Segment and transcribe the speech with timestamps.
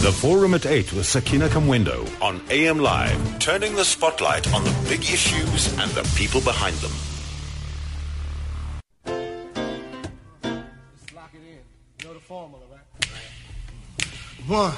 [0.00, 4.74] The Forum at 8 with Sakina Kamwendo on AM Live, turning the spotlight on the
[4.88, 6.90] big issues and the people behind them.
[10.96, 11.58] Just lock it in.
[12.00, 12.80] You know the formula, right?
[14.46, 14.72] One,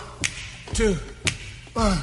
[0.75, 0.97] two,
[1.73, 1.99] one,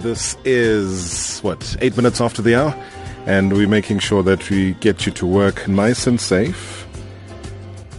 [0.00, 2.86] This is, what, eight minutes after the hour?
[3.26, 6.86] And we're making sure that we get you to work nice and safe.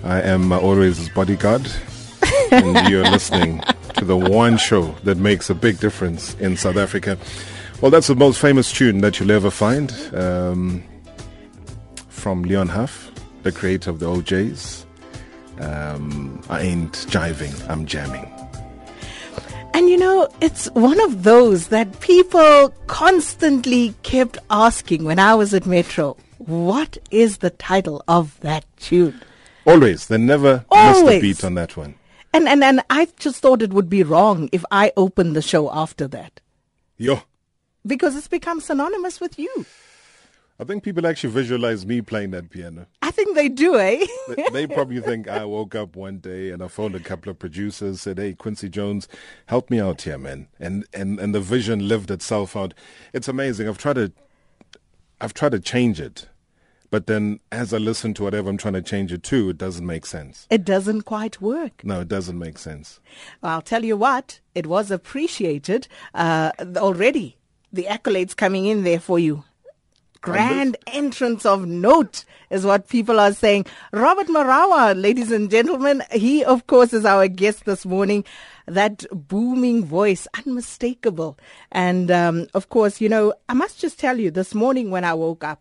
[0.03, 1.71] I am always bodyguard.
[2.51, 3.61] and you're listening
[3.97, 7.19] to the one show that makes a big difference in South Africa.
[7.81, 10.83] Well, that's the most famous tune that you'll ever find um,
[12.09, 13.11] from Leon Huff,
[13.43, 14.87] the creator of the O'Jays.
[15.59, 18.40] Um, I ain't jiving, I'm jamming.
[19.73, 25.53] And you know, it's one of those that people constantly kept asking when I was
[25.53, 29.21] at Metro, what is the title of that tune?
[29.65, 30.07] Always.
[30.07, 31.95] They never missed a beat on that one.
[32.33, 35.71] And, and, and I just thought it would be wrong if I opened the show
[35.71, 36.39] after that.
[36.97, 37.23] Yo.
[37.85, 39.65] Because it's become synonymous with you.
[40.61, 42.85] I think people actually visualize me playing that piano.
[43.01, 44.05] I think they do, eh?
[44.27, 47.39] They- they probably think I woke up one day and I phoned a couple of
[47.39, 49.07] producers, said, "Hey, Quincy Jones,
[49.47, 52.75] help me out here, man." And and and the vision lived itself out.
[53.11, 53.67] It's amazing.
[53.67, 54.11] I've tried to,
[55.19, 56.27] I've tried to change it,
[56.91, 59.85] but then as I listen to whatever I'm trying to change it to, it doesn't
[59.85, 60.45] make sense.
[60.51, 61.83] it doesn't quite work.
[61.83, 62.99] No, it doesn't make sense.
[63.41, 67.37] I'll tell you what, it was appreciated uh, already.
[67.73, 69.43] The accolades coming in there for you.
[70.21, 73.65] Grand entrance of note is what people are saying.
[73.91, 78.23] Robert Marawa, ladies and gentlemen, he of course is our guest this morning.
[78.67, 81.39] That booming voice, unmistakable.
[81.71, 85.15] And um, of course, you know, I must just tell you, this morning when I
[85.15, 85.59] woke up,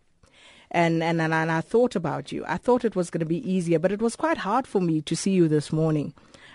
[0.71, 2.45] and, and, and, and I thought about you.
[2.47, 5.01] I thought it was going to be easier, but it was quite hard for me
[5.03, 6.13] to see you this morning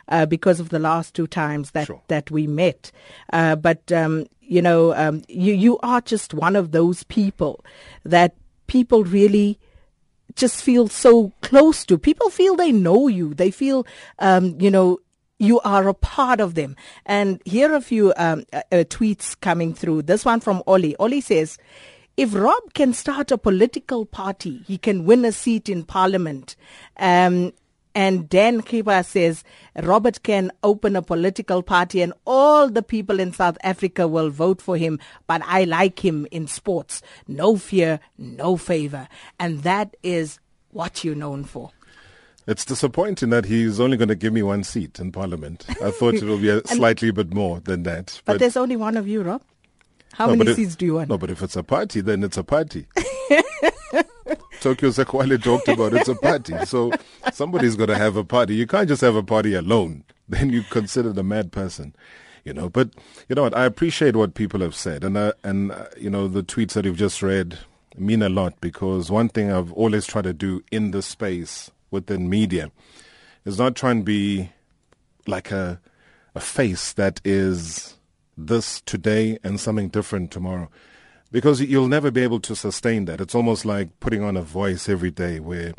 [0.09, 2.01] uh, because of the last two times that, Sure.
[2.07, 2.91] that we met.
[3.33, 7.63] Uh, but, um, you know, um, you, you are just one of those people
[8.03, 8.35] that
[8.67, 9.59] people really
[10.35, 11.97] just feel so close to.
[11.97, 13.33] People feel they know you.
[13.33, 13.85] They feel,
[14.19, 14.99] um, you know,
[15.39, 16.75] you are a part of them.
[17.05, 20.03] And here are a few um, uh, uh, tweets coming through.
[20.03, 20.95] This one from Ollie.
[20.97, 21.57] Ollie says,
[22.17, 26.55] if Rob can start a political party, he can win a seat in parliament.
[26.97, 27.51] Um,
[27.95, 29.43] and Dan Kiba says
[29.81, 34.61] Robert can open a political party and all the people in South Africa will vote
[34.61, 34.99] for him.
[35.25, 37.01] But I like him in sports.
[37.27, 39.07] No fear, no favor.
[39.39, 40.39] And that is
[40.71, 41.71] what you're known for.
[42.47, 45.65] It's disappointing that he's only going to give me one seat in Parliament.
[45.81, 48.21] I thought it will be a slightly bit more than that.
[48.25, 49.41] But, there's only one of you, Rob.
[50.13, 51.09] How No, many but if- seats do you want?
[51.09, 52.85] No, but if it's a party, then it's a party.
[54.61, 56.53] Tokyo Sexwale talked about it's a party.
[56.65, 56.91] So
[57.33, 58.55] somebody's got to have a party.
[58.55, 60.03] You can't just have a party alone.
[60.27, 61.95] Then you considered a mad person.
[62.43, 62.89] You know, but
[63.29, 63.55] you know what?
[63.55, 66.85] I appreciate what people have said, and uh, and uh, you know the tweets that
[66.85, 67.59] you've just read
[67.95, 72.29] mean a lot because one thing I've always tried to do in this space within
[72.29, 72.71] media
[73.45, 74.51] is not try and be
[75.27, 75.79] like a
[76.35, 77.95] a face that is
[78.37, 80.69] this today and something different tomorrow
[81.35, 83.19] because you'll never be able to sustain that.
[83.19, 85.73] It's almost like putting on a voice every day where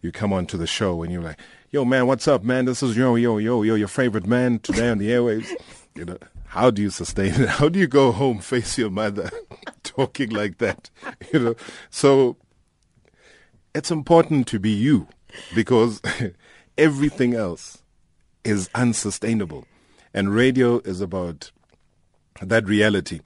[0.00, 1.38] you come onto the show and you're like
[1.70, 2.64] yo man what's up man?
[2.64, 5.50] This is yo yo yo yo your favorite man today on the airwaves.
[5.94, 7.48] You know how do you sustain it?
[7.60, 9.30] How do you go home face your mother
[9.82, 10.88] talking like that?
[11.30, 11.54] You know?
[11.90, 12.38] So
[13.74, 15.08] it's important to be you
[15.54, 16.00] because
[16.78, 17.82] everything else
[18.42, 19.66] is unsustainable.
[20.14, 21.50] And radio is about
[22.40, 23.20] that reality.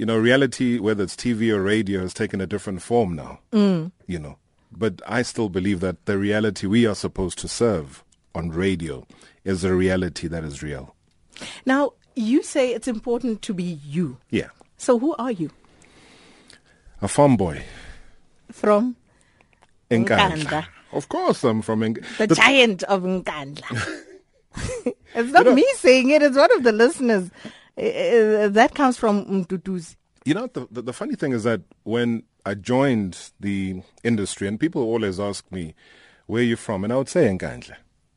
[0.00, 3.40] You know, reality, whether it's TV or radio, has taken a different form now.
[3.52, 3.92] Mm.
[4.06, 4.38] You know,
[4.72, 8.02] but I still believe that the reality we are supposed to serve
[8.34, 9.06] on radio
[9.44, 10.96] is a reality that is real.
[11.66, 14.16] Now, you say it's important to be you.
[14.30, 14.48] Yeah.
[14.78, 15.50] So who are you?
[17.02, 17.62] A farm boy.
[18.50, 18.96] From
[19.90, 20.32] Nkandla.
[20.44, 20.66] Nkandla.
[20.92, 24.02] Of course, I'm from Nk- the, the- giant of Nkandla.
[25.14, 27.30] it's not me saying it, it's one of the listeners.
[27.80, 29.96] Uh, uh, that comes from Mtutuzi.
[30.24, 34.60] You know, the, the the funny thing is that when I joined the industry, and
[34.60, 35.74] people always ask me,
[36.26, 37.76] "Where are you from?" and I would say Nkandla,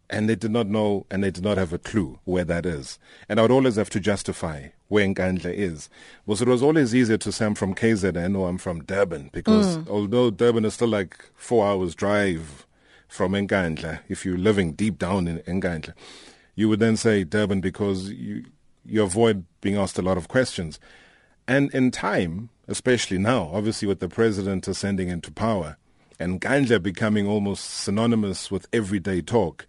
[0.10, 3.00] and they did not know and they did not have a clue where that is.
[3.28, 5.90] And I would always have to justify where Nkandla is.
[6.26, 9.80] Because it was always easier to say I'm from KZN or I'm from Durban because
[9.88, 12.68] although Durban is still like four hours drive
[13.08, 15.94] from Nkandla, if you're living deep down in Nkandla,
[16.56, 18.46] you would then say Durban because you
[18.86, 20.80] you avoid being asked a lot of questions.
[21.48, 25.78] And in time, especially now, obviously with the president ascending into power
[26.20, 29.66] and Ganja becoming almost synonymous with everyday talk,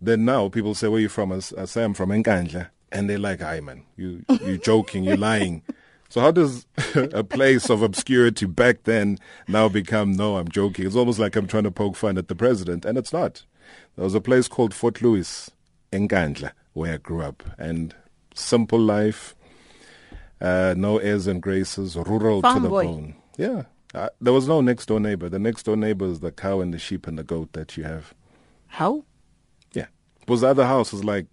[0.00, 1.32] then now people say, where are you from?
[1.32, 2.68] I say, I'm from Nkandla.
[2.90, 5.62] And they're like, hi man, you, you're joking, you're lying.
[6.08, 10.86] So how does a place of obscurity back then now become, no, I'm joking.
[10.86, 12.84] It's almost like I'm trying to poke fun at the president.
[12.84, 13.44] And it's not.
[13.96, 15.50] There was a place called Fort Louis,
[15.92, 17.42] Nkandla, where I grew up.
[17.58, 17.94] And
[18.38, 19.34] simple life,
[20.40, 22.84] uh, no airs and graces, rural Farm to the boy.
[22.84, 23.14] bone.
[23.36, 23.62] Yeah.
[23.94, 25.28] Uh, there was no next door neighbor.
[25.28, 27.84] The next door neighbor is the cow and the sheep and the goat that you
[27.84, 28.14] have.
[28.66, 29.04] How?
[29.72, 29.86] Yeah.
[30.20, 31.26] Because the other house is like,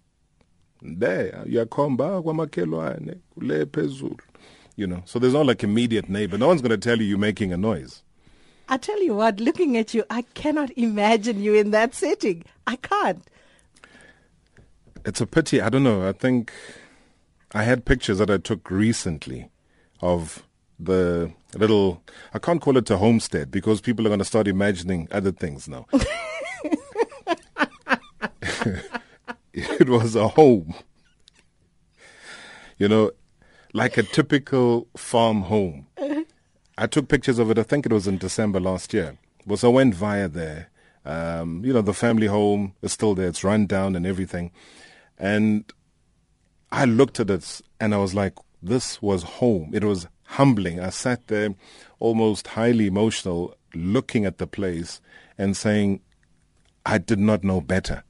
[0.82, 4.20] there, yakhomba kwamakhelwane, kule phezulu.
[4.76, 6.36] You know, so there's no like immediate neighbor.
[6.36, 8.02] No one's going to tell you you're making a noise.
[8.68, 12.44] I tell you what, looking at you, I cannot imagine you in that setting.
[12.66, 13.22] I can't.
[15.04, 15.60] It's a pity.
[15.60, 16.06] I don't know.
[16.06, 16.52] I think
[17.52, 19.50] I had pictures that I took recently
[20.00, 20.44] of
[20.78, 22.02] the little,
[22.34, 25.68] I can't call it a homestead because people are going to start imagining other things
[25.68, 25.86] now.
[29.52, 30.74] it was a home.
[32.78, 33.12] You know,
[33.72, 35.86] like a typical farm home.
[36.78, 37.58] I took pictures of it.
[37.58, 39.16] I think it was in December last year.
[39.46, 40.70] Was I went via there.
[41.04, 43.28] Um, you know, the family home is still there.
[43.28, 44.50] It's run down and everything.
[45.18, 45.64] And
[46.76, 49.70] I looked at it and I was like, this was home.
[49.72, 50.78] It was humbling.
[50.78, 51.54] I sat there
[52.00, 55.00] almost highly emotional looking at the place
[55.38, 56.00] and saying,
[56.84, 58.04] I did not know better.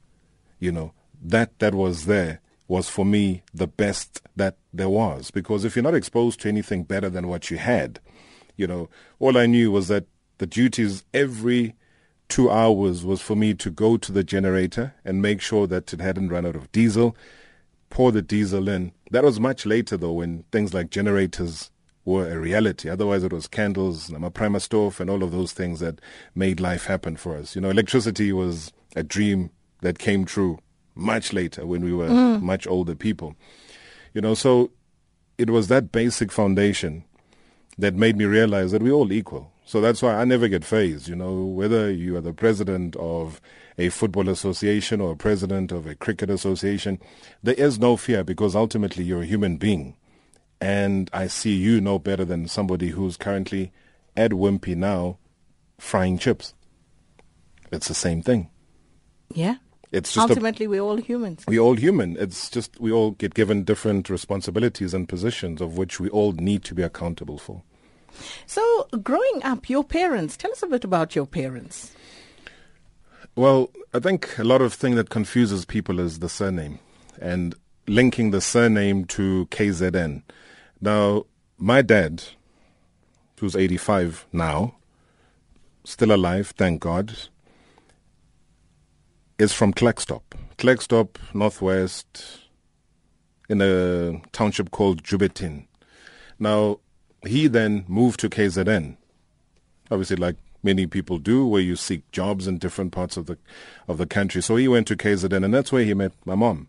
[0.59, 0.91] You know,
[1.23, 5.31] that that was there was for me the best that there was.
[5.31, 8.01] Because if you're not exposed to anything better than what you had,
[8.57, 8.89] you know,
[9.19, 10.07] all I knew was that
[10.39, 11.73] the duties every
[12.27, 16.01] two hours was for me to go to the generator and make sure that it
[16.01, 17.15] hadn't run out of diesel,
[17.89, 18.91] pour the diesel in.
[19.11, 21.71] That was much later though when things like generators
[22.05, 22.89] were a reality.
[22.89, 25.99] Otherwise it was candles, and a primer stove and all of those things that
[26.35, 27.55] made life happen for us.
[27.55, 29.49] You know, electricity was a dream
[29.81, 30.59] that came true
[30.95, 32.41] much later when we were mm.
[32.41, 33.35] much older people.
[34.13, 34.71] You know, so
[35.37, 37.03] it was that basic foundation
[37.77, 39.51] that made me realize that we're all equal.
[39.65, 43.41] So that's why I never get phased, you know, whether you are the president of
[43.77, 46.99] a football association or a president of a cricket association,
[47.43, 49.95] there is no fear because ultimately you're a human being.
[50.59, 53.71] And I see you no better than somebody who's currently
[54.15, 55.19] at Wimpy now
[55.77, 56.55] frying chips.
[57.71, 58.49] It's the same thing.
[59.33, 59.55] Yeah.
[59.91, 61.45] It's just a Ultimately, we're all humans.
[61.47, 62.17] we're all human.
[62.17, 66.63] It's just we all get given different responsibilities and positions of which we all need
[66.65, 67.61] to be accountable for.
[68.47, 71.93] So, growing up, your parents, tell us a bit about your parents.
[73.37, 76.79] Well, I think a lot of thing that confuses people is the surname
[77.21, 77.53] and
[77.85, 80.23] linking the surname to KZN.
[80.81, 81.27] Now,
[81.59, 82.23] my dad,
[83.39, 84.73] who's 85 now,
[85.83, 87.15] still alive, thank God,
[89.37, 90.23] is from Klerksdorp.
[90.57, 92.39] Klerksdorp, Northwest,
[93.49, 95.67] in a township called Jouberton.
[96.39, 96.79] Now,
[97.23, 98.97] he then moved to KZN,
[99.91, 100.37] obviously like
[100.67, 103.37] many people do, where you seek jobs in different parts of the
[103.87, 104.41] of the country.
[104.41, 106.67] So he went to KZN, and that's where he met my mom.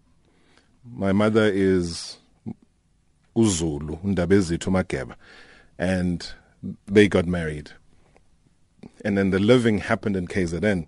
[0.85, 2.19] My mother is
[3.37, 5.17] Uzulu, Ndabezithu Makeba,
[5.79, 6.33] and
[6.87, 7.73] they got married.
[9.05, 10.87] And then the living happened in KZN.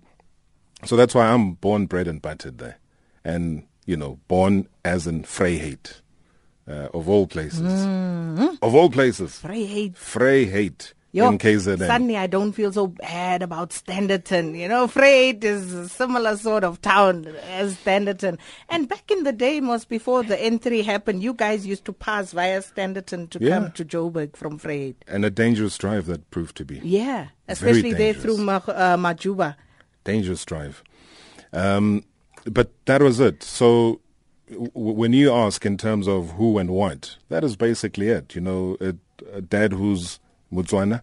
[0.85, 2.77] So that's why I'm born, bred, and buttered there.
[3.23, 6.01] And, you know, born as in Vryheid,
[6.67, 7.61] uh, of all places.
[8.61, 9.39] Of all places.
[9.43, 9.93] Vryheid.
[9.95, 11.77] Vryheid Yo, in KZN.
[11.85, 14.57] Suddenly, I don't feel so bad about Standerton.
[14.57, 18.37] You know, Vryheid is a similar sort of town as Standerton.
[18.69, 22.31] And back in the day, most before the N3 happened, you guys used to pass
[22.31, 23.55] via Standerton to Yeah.
[23.59, 24.95] come to Joburg from Vryheid.
[25.05, 26.79] and a dangerous drive that proved to be.
[26.81, 29.55] Yeah, especially there through Ma- uh, Majuba.
[30.05, 30.81] dangerous drive.
[31.51, 32.05] Um,
[32.45, 33.43] but that was it.
[33.43, 33.99] So
[34.49, 38.33] w- when you ask in terms of who and what, that is basically it.
[38.33, 38.95] You know, a,
[39.33, 40.20] a dad who's
[40.51, 41.01] Mutswana,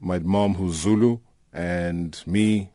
[0.00, 1.18] my mom who's Zulu,
[1.52, 2.70] and me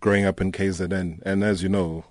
[0.00, 1.22] growing up in KZN.
[1.22, 2.04] And as you know,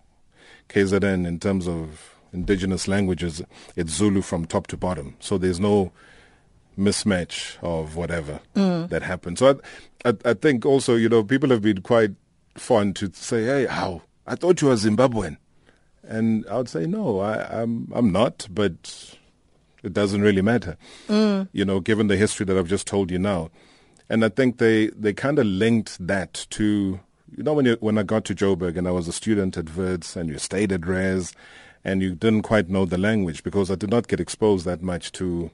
[0.70, 3.42] KZN in terms of indigenous languages,
[3.76, 5.16] it's Zulu from top to bottom.
[5.20, 5.92] So there's no
[6.78, 8.90] mismatch of whatever mm.
[8.90, 9.40] that happened.
[9.40, 9.60] So
[10.06, 12.12] I, I, I think also, you know, people have been quite
[12.56, 14.02] fun to say, hey, how?
[14.26, 15.38] I thought you were Zimbabwean.
[16.04, 19.18] And I would say, no, I, I'm, I'm not, but
[19.84, 21.48] it doesn't really matter, Mm.
[21.52, 23.50] you know, given the history that I've just told you now.
[24.10, 27.00] And I think they, they kind of linked that to,
[27.36, 29.76] you know, when you, when I got to Joburg and I was a student at
[29.76, 31.34] Wits and you stayed at Res
[31.84, 35.12] and you didn't quite know the language because I did not get exposed that much
[35.14, 35.50] to,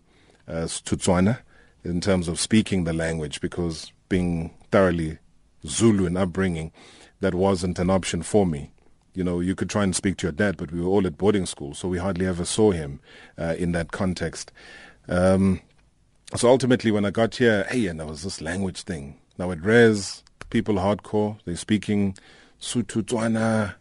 [0.48, 1.40] uh, to Tswana
[1.84, 5.20] in terms of speaking the language because being thoroughly
[5.66, 6.72] Zulu in upbringing,
[7.22, 8.72] that wasn't an option for me.
[9.18, 11.18] You know, you could try and speak to your dad, but we were all at
[11.18, 13.00] boarding school, so we hardly ever saw him
[13.36, 14.52] uh, in that context.
[15.10, 15.60] Um,
[16.36, 19.20] so ultimately, when I got here, hey, and there was this language thing.
[19.40, 22.16] Now at Res, people hardcore, they're speaking
[22.62, 23.74] Sutu Tswana,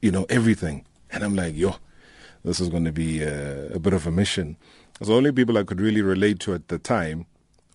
[0.00, 0.86] you know, everything.
[1.10, 1.76] And I'm like, yo,
[2.42, 4.56] this is going to be a, a bit of a mission.
[5.00, 7.26] The only people I could really relate to at the time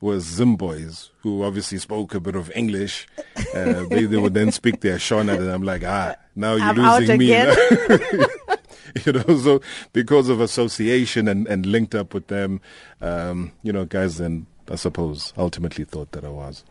[0.01, 3.08] was Zimboys, who obviously spoke a bit of English.
[3.55, 7.00] Uh, they, they would then speak their Shona, and I'm like, ah, now you're I'm
[7.00, 7.27] losing me.
[9.05, 9.62] you know, so
[9.93, 12.60] because of association and, and linked up with them,
[13.00, 16.63] um, you know, guys then, I suppose, ultimately thought that I was.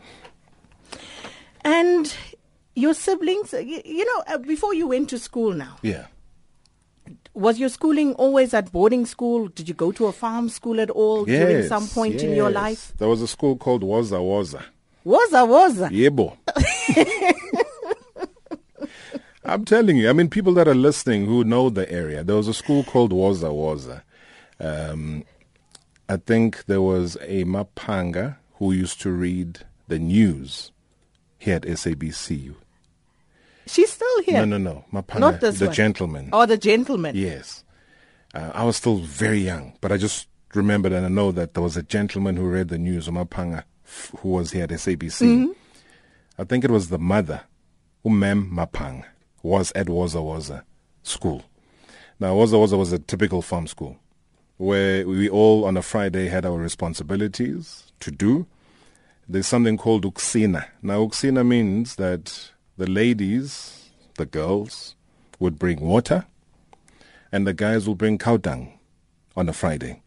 [1.63, 2.13] And
[2.75, 6.07] your siblings, you, know, uh, before you went to school now, Yeah.
[7.33, 9.47] Was your schooling always at boarding school?
[9.47, 12.55] Did you go to a farm school at all during some point in your yes.
[12.55, 12.93] life?
[12.97, 14.63] There was a school called Waza Waza.
[15.03, 15.89] Was I?
[15.89, 16.37] Yebo.
[19.43, 22.47] I'm telling you, I mean, people that are listening who know the area, there was
[22.47, 24.03] a school called Waza Waza.
[24.59, 25.23] Um,
[26.07, 30.71] I think there was a Mapanga who used to read the news
[31.39, 32.53] here at SABC.
[33.71, 34.45] She's still here.
[34.45, 34.85] No, no, no.
[34.91, 35.73] Mapanga, Not this the one.
[35.75, 36.29] gentleman.
[36.33, 37.15] Oh, the gentleman.
[37.15, 37.63] Yes.
[38.33, 41.63] Uh, I was still very young, but I just remembered and I know that there
[41.63, 43.63] was a gentleman who read the news, Umapanga,
[44.19, 45.21] who was here at SABC.
[45.25, 45.51] Mm-hmm.
[46.37, 47.41] I think it was the mother,
[48.05, 49.05] Umem Mapang,
[49.41, 50.63] was at Waza Waza
[51.03, 51.43] school.
[52.19, 53.97] Now, Waza Waza was a typical farm school
[54.57, 58.45] where we all on a Friday had our responsibilities to do.
[59.27, 60.67] There's something called uksina.
[60.81, 64.95] Now, uksina means that the ladies, the girls,
[65.39, 66.25] would bring water
[67.31, 68.77] and the guys will bring cow dung
[69.35, 70.01] on a Friday.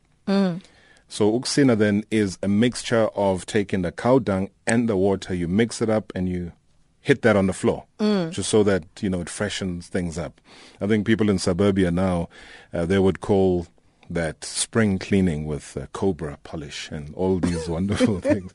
[1.09, 5.47] So uksina then is a mixture of taking the cow dung and the water, you
[5.49, 6.53] mix it up and you
[7.01, 7.85] hit that on the floor,
[8.31, 10.41] just so that you know it freshens things up.
[10.81, 12.29] I think people in suburbia now
[12.73, 13.67] uh, they would call
[14.11, 18.53] that spring cleaning with uh, cobra polish and all these wonderful things.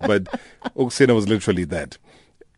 [0.00, 0.24] But
[0.76, 1.98] uksina was literally that.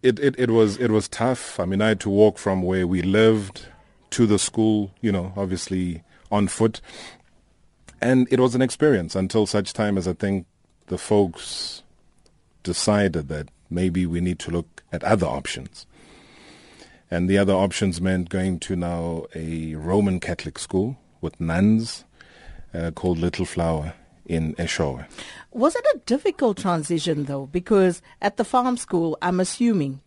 [0.05, 1.59] It, it it was it was tough.
[1.59, 3.67] I mean, I had to walk from where we lived
[4.11, 6.83] to the school, you know, obviously on foot.
[8.03, 10.45] And it was an experience until such time as I think
[10.89, 11.83] the folks
[12.63, 15.87] decided that maybe we need to look at other options.
[17.11, 22.05] And the other options meant going to now a Roman Catholic school with nuns
[22.75, 23.95] uh, called Little Flower
[24.27, 25.05] in Eshowe.
[25.53, 27.47] Was it a difficult transition though?
[27.47, 30.01] Because at the farm school, I'm assuming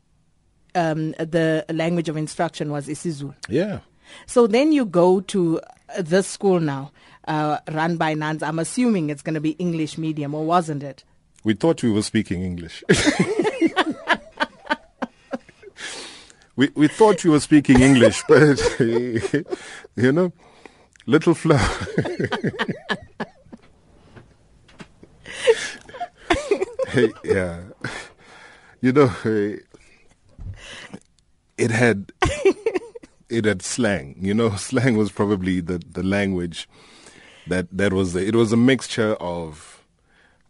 [0.75, 3.35] um, the language of instruction was isiZulu.
[3.49, 3.79] Yeah.
[4.25, 6.91] So then you go to uh, this school now,
[7.27, 8.43] uh, run by nuns.
[8.43, 11.03] I'm assuming it's going to be English medium, or wasn't it?
[11.43, 12.83] We thought we were speaking English.
[16.55, 20.31] we we thought we were speaking English, but you know,
[21.05, 21.87] little flower.
[26.87, 27.61] hey, yeah,
[28.81, 29.11] you know,
[31.57, 32.11] it had
[33.29, 34.15] it had slang.
[34.19, 36.67] You know, slang was probably the the language
[37.47, 39.77] that that was it was a mixture of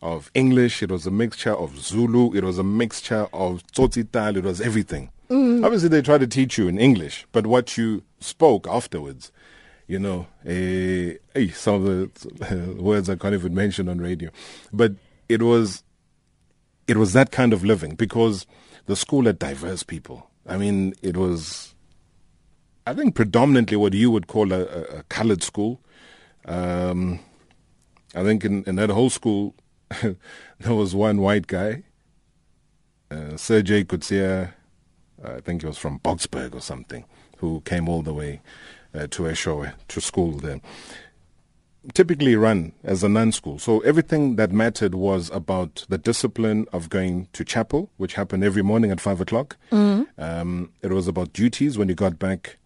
[0.02, 4.44] of English, it was a mixture of Zulu, it was a mixture of Tsotsitaal, it
[4.44, 5.10] was everything.
[5.30, 5.66] Mm.
[5.66, 9.32] Obviously, they try to teach you in English, but what you spoke afterwards,
[9.88, 10.28] you know,
[11.54, 14.30] some of the words I can't even mention on radio,
[14.72, 14.94] but
[15.30, 15.84] it was
[16.88, 18.46] it was that kind of living because
[18.86, 20.30] the school had diverse people.
[20.48, 21.76] I mean, it was,
[22.86, 25.82] I think, predominantly what you would call a, a, a colored school.
[26.46, 27.20] Um,
[28.16, 29.56] I think in, in that whole school,
[30.02, 30.16] there
[30.74, 31.84] was one white guy,
[33.12, 34.54] uh, Sergey Kutsia,
[35.24, 37.04] I think he was from Boksburg or something,
[37.40, 38.42] who came all the way
[38.94, 40.62] uh, to Eshowe to school there.
[41.94, 43.60] Typically run as a nun school.
[43.60, 48.62] So everything that mattered was about the discipline of going to chapel, which happened every
[48.62, 49.56] morning at five o'clock.
[50.18, 52.58] Um, it was about duties when you got back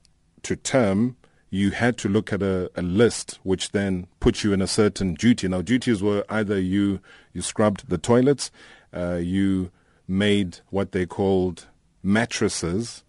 [0.44, 1.18] to term.
[1.52, 5.14] You had to look at a, a list, which then put you in a certain
[5.14, 5.48] duty.
[5.48, 7.00] Now, duties were either you
[7.34, 8.50] you scrubbed the toilets,
[8.96, 9.70] uh, you
[10.08, 11.68] made what they called
[12.04, 13.04] mattresses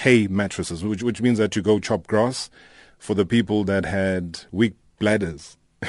[0.00, 2.50] hay mattresses, which which means that you go chop grass.
[2.98, 5.56] For the people that had weak bladders,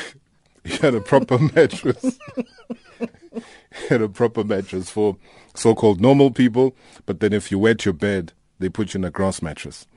[0.64, 2.18] you had a proper mattress.
[3.00, 5.18] you had a proper mattress for
[5.54, 6.74] so-called normal people.
[7.06, 9.88] But then if you wet your bed, they put you in a grass mattress.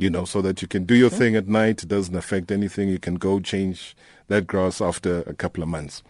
[0.00, 1.84] You know, so that you can do your thing at night.
[1.84, 2.88] It doesn't affect anything.
[2.88, 6.02] You can go change that grass after a couple of months.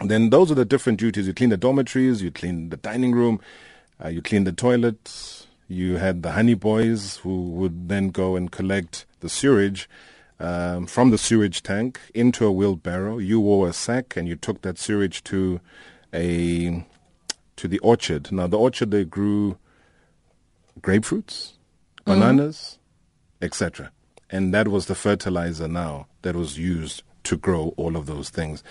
[0.00, 1.28] And then those are the different duties.
[1.28, 3.40] You clean the dormitories, you clean the dining room,
[4.02, 5.37] uh, you clean the toilets.
[5.68, 9.88] You had the honey boys who would then go and collect the sewage
[10.40, 13.18] um, from the sewage tank into a wheelbarrow.
[13.18, 15.60] You wore a sack and you took that sewage to
[16.14, 16.86] a
[17.56, 18.32] to the orchard.
[18.32, 19.58] Now the orchard they grew
[20.80, 21.52] grapefruits,
[22.04, 22.78] bananas,
[23.42, 23.90] etc.
[24.30, 28.62] And that was the fertilizer now that was used to grow all of those things.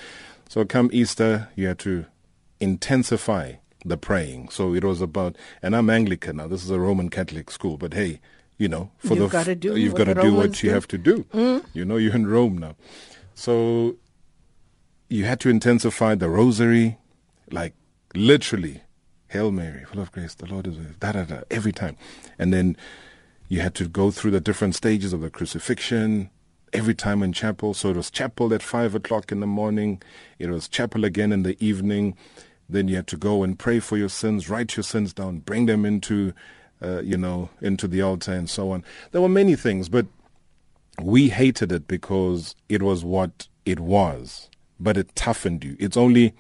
[0.49, 2.05] So come Easter, you had to
[2.59, 3.53] intensify
[3.85, 4.49] the praying.
[4.49, 6.47] So it was about, and I'm Anglican now.
[6.47, 8.19] This is a Roman Catholic school, but hey,
[8.57, 10.73] you know, for You've the you've got to do Romans what you do.
[10.73, 11.23] have to do.
[11.33, 11.65] Mm.
[11.73, 12.75] You know, you're in Rome now,
[13.35, 13.95] so
[15.09, 16.97] you had to intensify the rosary,
[17.51, 17.73] like
[18.15, 18.81] literally,
[19.27, 21.97] Hail Mary, full of grace, the Lord is with da da da, every time,
[22.39, 22.75] and then
[23.47, 26.29] you had to go through the different stages of the crucifixion
[26.73, 27.73] every time in chapel.
[27.73, 30.01] So it was chapel at five o'clock in the morning.
[30.39, 32.17] It was chapel again in the evening.
[32.69, 35.67] Then you had to go and pray for your sins, write your sins down, bring
[35.67, 36.33] them into,
[36.81, 38.83] uh, you know, into the altar and so on.
[39.11, 40.05] There were many things, but
[41.01, 45.77] we hated it because it was what it was, but it toughened you.
[45.79, 46.33] It's only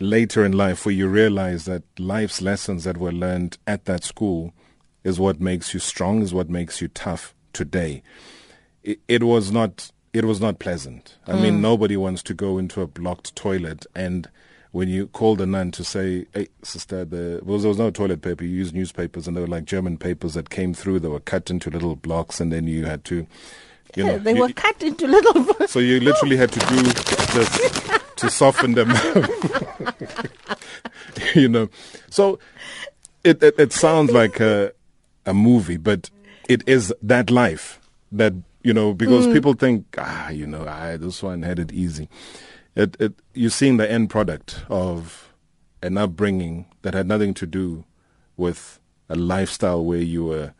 [0.00, 4.52] later in life where you realize that life's lessons that were learned at that school
[5.02, 8.02] is what makes you strong, is what makes you tough today.
[8.82, 9.90] It, it was not.
[10.12, 11.16] It was not pleasant.
[11.26, 14.28] I mean, nobody wants to go into a blocked toilet and
[14.74, 18.22] when you called a nun to say, "Hey, sister," the well, there was no toilet
[18.22, 18.42] paper.
[18.42, 20.98] You used newspapers, and they were like German papers that came through.
[20.98, 23.24] They were cut into little blocks, and then you had to,
[23.94, 25.44] you know, they you- were cut into little.
[25.44, 25.70] blocks.
[25.70, 28.90] so you literally had to do this to soften them
[31.36, 31.68] you know.
[32.10, 32.40] So
[33.22, 34.72] it, it it sounds like a
[35.24, 36.10] a movie, but
[36.48, 37.78] it is that life
[38.10, 38.32] that
[38.64, 42.08] you know because people think ah you know I, this one had it easy.
[42.74, 45.32] It it you're seeing the end product of
[45.82, 47.84] an upbringing that had nothing to do
[48.36, 50.54] with a lifestyle where you were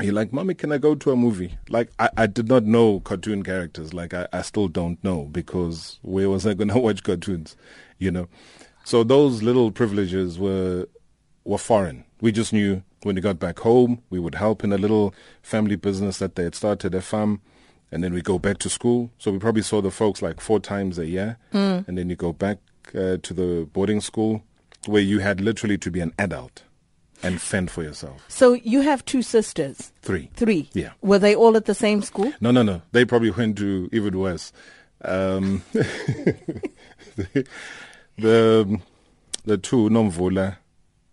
[0.00, 1.56] you're like, Mommy, can I go to a movie?
[1.68, 3.94] Like, I, I did not know cartoon characters.
[3.94, 7.56] Like, I, I still don't know because where was I going to watch cartoons?
[7.98, 8.28] You know?
[8.84, 10.88] So those little privileges were,
[11.44, 12.04] were foreign.
[12.20, 15.76] We just knew when we got back home, we would help in a little family
[15.76, 17.40] business that they had started, a farm,
[17.92, 19.10] and then we go back to school.
[19.18, 21.38] So we probably saw the folks like four times a year.
[21.52, 22.58] And then you go back
[22.94, 24.42] uh, to the boarding school
[24.86, 26.62] where you had literally to be an adult
[27.22, 28.24] and fend for yourself.
[28.28, 29.92] So you have two sisters.
[30.02, 30.30] Three.
[30.34, 30.68] Three.
[30.74, 30.90] Yeah.
[31.00, 32.32] Were they all at the same school?
[32.40, 32.82] No, no, no.
[32.92, 34.52] They probably went to even worse.
[35.02, 36.34] Um, the,
[38.18, 38.80] the
[39.44, 40.56] the two Nomvula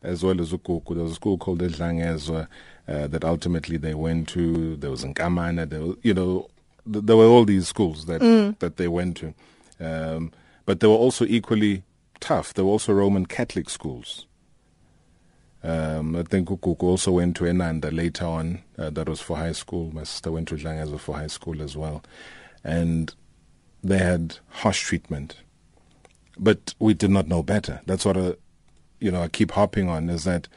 [0.03, 0.95] as well as Ukuku.
[0.95, 2.47] There was a school called Edlangezwa
[2.87, 4.75] uh, that ultimately they went to.
[4.77, 5.69] There was Nkamana.
[5.69, 6.49] There was, you know,
[6.91, 8.21] th- there were all these schools that
[8.59, 9.33] that they went to,
[9.79, 10.31] um,
[10.65, 11.83] but they were also equally
[12.19, 12.53] tough.
[12.53, 14.25] There were also Roman Catholic schools.
[15.63, 18.63] Um, I think Ukuku also went to Enanda later on.
[18.77, 19.91] Uh, that was for high school.
[19.93, 22.01] My sister went to Dlangazo for high school as well.
[22.63, 23.13] And
[23.83, 25.35] they had harsh treatment.
[26.37, 27.81] But we did not know better.
[27.85, 28.33] That's what I,
[28.99, 30.47] you know, I keep harping on is that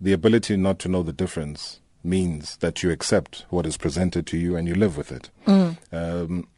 [0.00, 4.36] the ability not to know the difference means that you accept what is presented to
[4.36, 5.30] you and you live with it.
[5.92, 6.48] Um,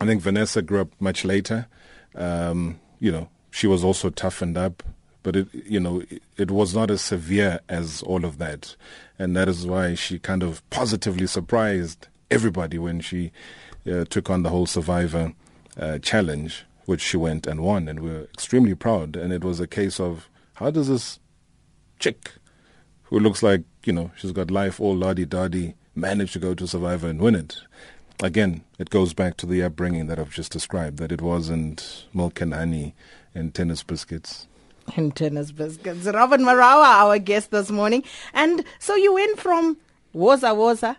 [0.00, 1.66] I think Vanessa grew up much later.
[2.14, 4.82] Um, you know, she was also toughened up,
[5.22, 8.76] but it, you know, it, it was not as severe as all of that,
[9.18, 13.32] and that is why she kind of positively surprised everybody when she
[13.90, 15.32] uh, took on the whole Survivor
[15.78, 19.16] uh, challenge, which she went and won, and we were extremely proud.
[19.16, 21.18] And it was a case of how does this
[21.98, 22.32] chick
[23.04, 26.66] who looks like, you know, she's got life all lardy dardy, managed to go to
[26.66, 27.58] Survivor and win it.
[28.22, 32.40] Again, it goes back to the upbringing that I've just described, that it wasn't milk
[32.40, 32.94] and honey
[33.34, 34.46] and tennis biscuits.
[34.96, 36.06] And tennis biscuits.
[36.06, 38.02] Robin Marawa, our guest this morning.
[38.34, 39.76] And so you went from
[40.14, 40.96] Woza Woza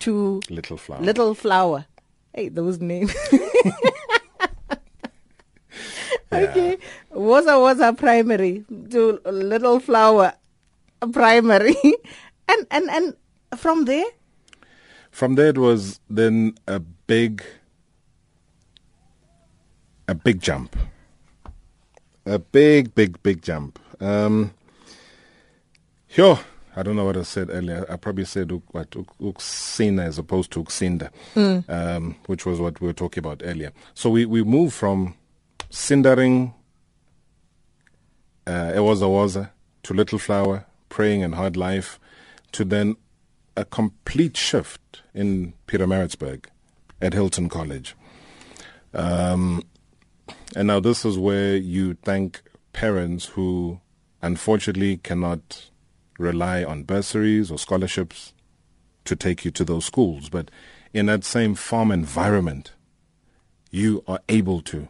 [0.00, 1.00] to Little flower.
[1.00, 1.86] Little Flower.
[2.34, 3.14] Hey, those names.
[6.32, 6.76] Okay.
[7.12, 10.34] Woza Woza Primary to Little Flower
[11.12, 11.76] Primary.
[12.48, 13.14] and, and, and
[13.56, 14.04] from there,
[15.10, 17.42] From there, it was then a big,
[20.08, 20.76] a big jump.
[22.26, 23.78] A big, big, big jump.
[24.00, 24.52] Um,
[26.08, 26.38] Sure.
[26.74, 27.86] I don't know what I said earlier.
[27.90, 31.10] I probably said what uksina as opposed to uksinda,
[31.68, 33.72] um, which was what we were talking about earlier.
[33.94, 35.14] So we we move from
[35.70, 36.54] cindering,
[38.46, 39.50] uh, Ewaza Waza
[39.84, 41.98] to Little Flower, praying and hard life,
[42.52, 42.96] to then
[43.56, 46.46] a complete shift in Pietermaritzburg
[47.00, 47.94] at Hilton College.
[48.94, 49.62] Um,
[50.54, 53.80] and now this is where you thank parents who
[54.22, 55.70] unfortunately cannot
[56.18, 58.32] rely on bursaries or scholarships
[59.04, 60.28] to take you to those schools.
[60.28, 60.50] But
[60.92, 62.72] in that same farm environment,
[63.70, 64.88] you are able to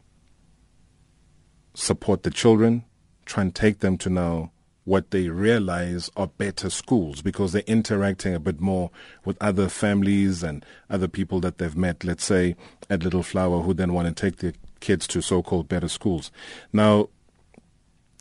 [1.74, 2.84] support the children,
[3.24, 4.52] try and take them to now
[4.86, 8.90] what they realize are better schools because they're interacting a bit more
[9.24, 12.54] with other families and other people that they've met, let's say
[12.88, 16.30] at Little Flower, who then want to take their kids to so called better schools.
[16.72, 17.08] Now,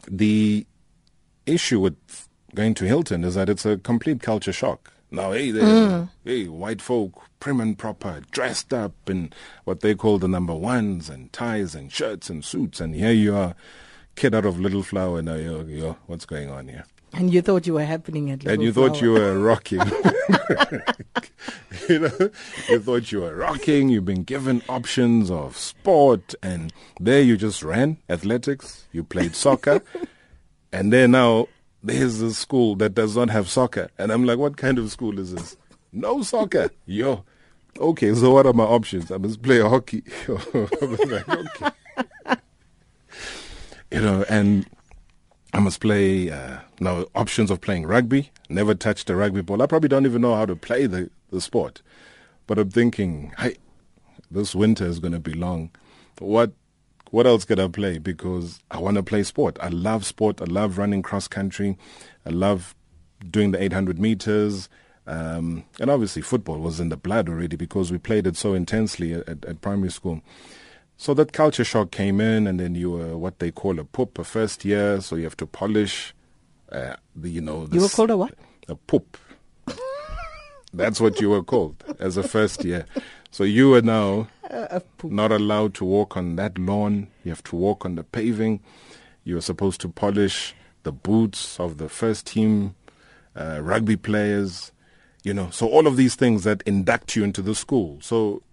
[0.09, 0.65] the
[1.45, 4.91] issue with going to Hilton is that it's a complete culture shock.
[5.11, 6.03] Now, hey, there, hmm.
[6.23, 9.31] hey, white folk, prim and proper, dressed up in
[9.65, 13.35] what they call the number ones and ties and shirts and suits, and here you
[13.35, 13.53] are,
[14.15, 15.21] kid out of Little Flower.
[15.21, 16.85] Now, you're, you're, what's going on here?
[17.13, 19.79] And you thought you were happening at and Little you thought you were rocking.
[21.89, 22.29] you know,
[22.69, 23.89] you thought you were rocking.
[23.89, 28.85] You've been given options of sport, and there you just ran athletics.
[28.91, 29.81] You played soccer,
[30.71, 31.47] and then now
[31.83, 35.19] there's a school that does not have soccer, and I'm like, what kind of school
[35.19, 35.57] is this?
[35.91, 37.23] No soccer, yo.
[37.77, 39.11] Okay, so what are my options?
[39.11, 40.03] I must play hockey.
[40.27, 41.71] Like, okay.
[43.91, 44.65] You know, and
[45.53, 48.31] I must play uh, now options of playing rugby.
[48.49, 49.61] Never touched a rugby ball.
[49.61, 51.81] I probably don't even know how to play the, the sport.
[52.47, 53.55] But I'm thinking, hey,
[54.29, 55.71] this winter is going to be long.
[56.19, 56.51] What
[57.11, 57.97] what else could I play?
[57.97, 59.57] Because I want to play sport.
[59.61, 60.41] I love sport.
[60.41, 61.77] I love running cross country.
[62.25, 62.75] I love
[63.29, 64.67] doing the 800 meters.
[65.07, 69.13] Um, and obviously, football was in the blood already because we played it so intensely
[69.13, 70.21] at, at, at primary school.
[70.97, 74.17] So that culture shock came in, and then you were what they call a poop,
[74.17, 75.01] a first year.
[75.01, 76.13] So you have to polish,
[76.71, 77.67] uh, the you know.
[77.71, 78.33] You were called a what?
[78.67, 79.17] A poop.
[80.73, 82.85] That's what you were called as a first year.
[83.31, 84.27] So you are now
[85.03, 87.07] not allowed to walk on that lawn.
[87.23, 88.59] You have to walk on the paving.
[89.23, 90.53] You are supposed to polish
[90.83, 92.75] the boots of the first team
[93.35, 94.71] uh, rugby players.
[95.23, 97.97] You know, so all of these things that induct you into the school.
[98.01, 98.43] So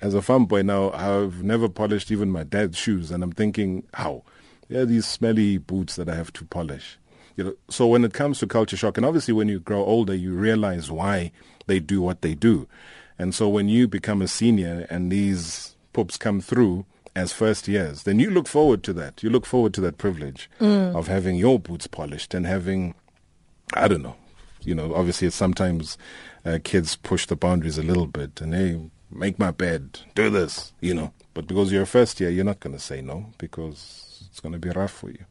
[0.00, 3.84] as a farm boy now, I've never polished even my dad's shoes, and I'm thinking,
[3.94, 4.22] how?
[4.74, 6.98] Are these smelly boots that I have to polish.
[7.36, 10.14] You know, so when it comes to culture shock, and obviously when you grow older,
[10.14, 11.32] you realize why
[11.66, 12.68] they do what they do.
[13.18, 16.84] And so when you become a senior and these pups come through
[17.16, 19.22] as first years, then you look forward to that.
[19.22, 20.50] You look forward to that privilege
[20.96, 22.94] of having your boots polished and having,
[23.72, 24.16] I don't know,
[24.62, 25.96] you know, obviously it's sometimes
[26.44, 30.72] uh, kids push the boundaries a little bit and hey, make my bed, do this,
[30.80, 31.12] you know.
[31.34, 34.52] But because you're a first year, you're not going to say no because it's going
[34.52, 35.24] to be rough for you.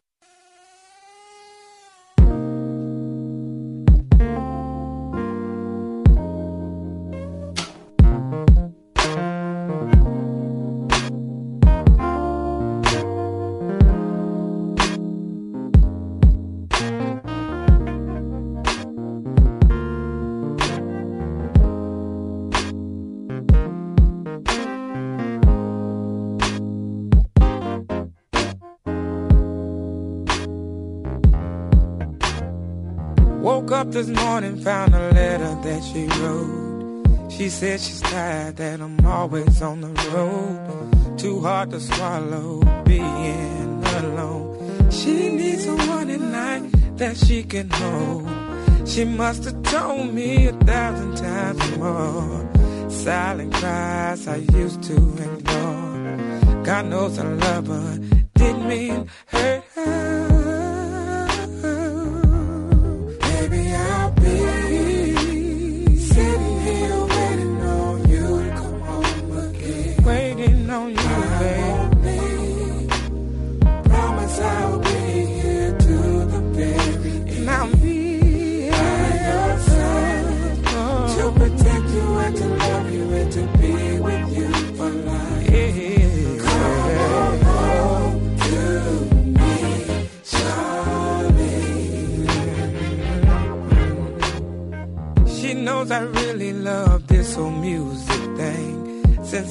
[33.68, 37.30] Woke up this morning, found a letter that she wrote.
[37.30, 41.18] She said she's tired that I'm always on the road.
[41.18, 44.90] Too hard to swallow being alone.
[44.90, 48.88] She needs someone at night that she can hold.
[48.88, 52.48] She must have told me a thousand times more.
[52.88, 56.64] Silent cries I used to ignore.
[56.64, 57.98] God knows I love her,
[58.32, 59.57] didn't mean hurt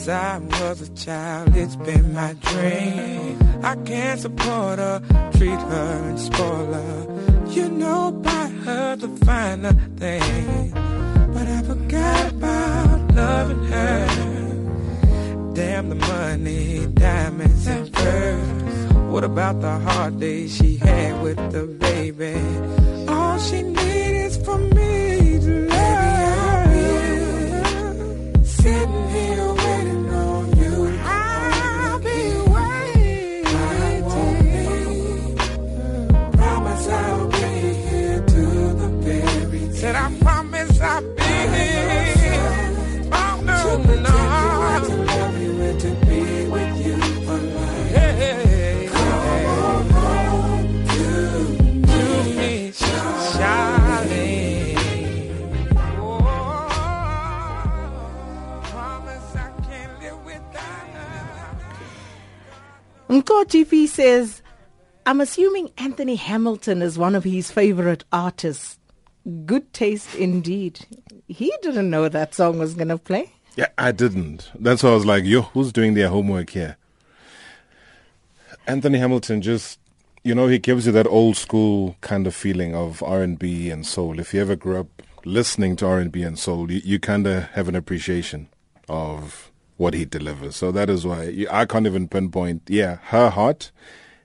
[0.08, 0.38] Since I
[0.70, 3.38] was a child, it's been my dream.
[3.62, 5.02] I can't support her,
[5.34, 7.50] treat her and spoil her.
[7.50, 10.72] you know by her the finer thing.
[11.34, 15.52] But I forgot about loving her.
[15.54, 18.94] Damn the money, diamonds and pearls.
[19.12, 22.40] What about the hard days she had with the baby?
[23.10, 23.87] All she needs
[63.28, 64.42] Mko GP says,
[65.06, 68.80] I'm assuming Anthony Hamilton is one of his favorite artists.
[69.46, 70.86] Good taste indeed.
[71.28, 73.34] He didn't know that song was going to play.
[73.58, 74.50] Yeah, I didn't.
[74.58, 76.78] That's why I was like, yo, who's doing their homework here?
[78.66, 79.80] Anthony Hamilton just,
[80.24, 84.20] you know, he gives you that old school kind of feeling of R&B and soul.
[84.20, 87.68] If you ever grew up listening to R&B and soul, you, you kind of have
[87.68, 88.48] an appreciation
[88.88, 90.56] of what he delivers.
[90.56, 92.64] So that is why I can't even pinpoint.
[92.68, 93.72] Yeah, her heart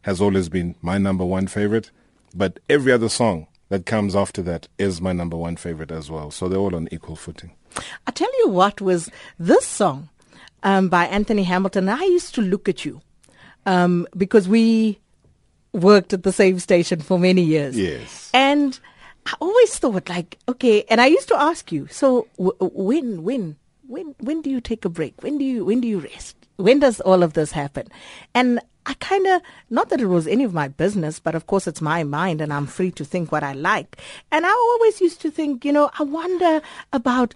[0.03, 1.91] has always been my number one favorite,
[2.35, 6.31] but every other song that comes after that is my number one favorite as well.
[6.31, 7.53] So they're all on equal footing.
[8.07, 10.09] I tell you what was this song
[10.63, 11.89] um, by Anthony Hamilton.
[11.89, 13.01] I used to look at you
[13.65, 14.99] um, because we
[15.73, 17.79] worked at the same station for many years.
[17.79, 18.31] Yes.
[18.35, 18.79] And
[19.25, 23.57] I always thought like, okay, and I used to ask you, so w- when, when,
[23.87, 25.23] when, when do you take a break?
[25.23, 26.37] When do you, when do you rest?
[26.57, 27.89] When does all of this happen?
[28.35, 31.67] And I kind of, not that it was any of my business, but of course
[31.67, 33.99] it's my mind and I'm free to think what I like.
[34.31, 36.61] And I always used to think, you know, I wonder
[36.93, 37.35] about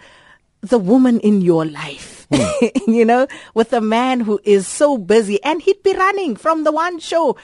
[0.60, 2.66] the woman in your life, hmm.
[2.90, 6.72] you know, with a man who is so busy and he'd be running from the
[6.72, 7.36] one show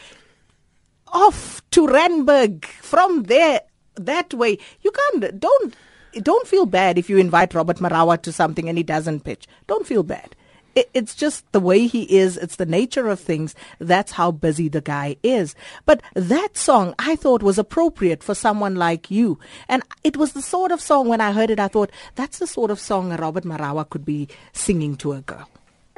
[1.09, 3.61] off to Randburg from there
[3.95, 4.59] that way.
[4.81, 5.77] You can't don't
[6.21, 9.47] don't feel bad if you invite Robert Marawa to something and he doesn't pitch.
[9.67, 10.35] Don't feel bad.
[10.75, 12.37] It, it's just the way he is.
[12.37, 13.55] It's the nature of things.
[13.79, 15.55] That's how busy the guy is.
[15.85, 19.39] But that song I thought was appropriate for someone like you.
[19.69, 22.47] And it was the sort of song when I heard it, I thought that's the
[22.47, 25.49] sort of song Robert Marawa could be singing to a girl.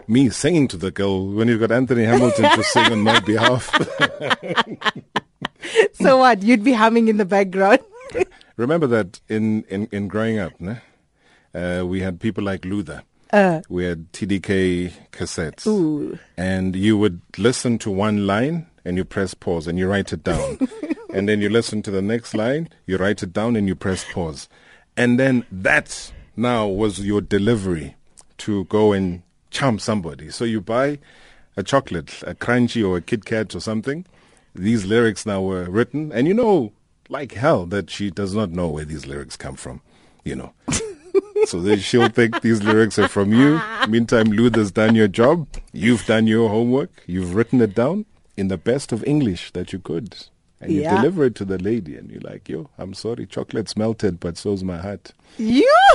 [0.07, 3.71] Me singing to the girl when you've got Anthony Hamilton to sing on my behalf.
[5.95, 6.43] so what?
[6.43, 7.81] You'd be humming in the background.
[8.57, 10.81] Remember that in, in, in growing up, né?
[11.55, 13.03] Uh, we had people like Luther.
[13.33, 13.63] Uh.
[13.69, 15.67] we had TDK cassettes.
[15.67, 16.19] Ooh.
[16.37, 20.23] And you would listen to one line and you press pause and you write it
[20.23, 20.59] down.
[21.13, 24.05] and then you listen to the next line, you write it down and you press
[24.13, 24.49] pause.
[24.97, 27.97] And then that now was your delivery
[28.39, 30.31] to go and charm somebody.
[30.31, 30.99] So you buy
[31.57, 34.07] a chocolate, a Crunchie or a Kit Kat or something.
[34.55, 36.73] These lyrics now were written, and you know,
[37.09, 39.81] like hell, that she does not know where these lyrics come from,
[40.25, 40.53] you know.
[41.47, 43.61] so then she'll think these lyrics are from you.
[43.89, 45.47] Meantime, Luther's done your job.
[45.73, 46.91] You've done your homework.
[47.07, 50.17] You've written it down in the best of English that you could.
[50.61, 50.97] And you Yeah.
[50.97, 54.65] deliver it to the lady, and you're like, yo, I'm sorry, chocolate's melted, but so's
[54.65, 55.13] my heart.
[55.37, 55.71] You.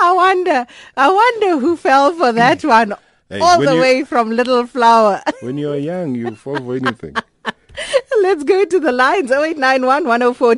[0.00, 0.66] I wonder.
[0.96, 2.68] I wonder who fell for that hmm.
[2.68, 2.94] one.
[3.28, 5.22] Hey, all the you- way from Little Flower.
[5.40, 7.14] When you're young, you fall for anything.
[8.22, 9.30] Let's go to the lines.
[9.30, 10.56] 0891 104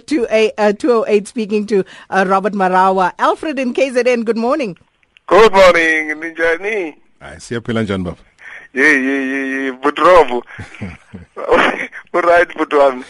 [0.59, 3.13] uh, 208 speaking to uh, Robert Marawa.
[3.19, 4.77] Alfred in KZN, good morning.
[5.27, 6.97] Good morning, Ninjani.
[7.21, 8.17] Hayi siyaphila njani baba?
[8.75, 10.43] Ye ye ye ye Butrobo.
[12.13, 13.05] Right Butwan.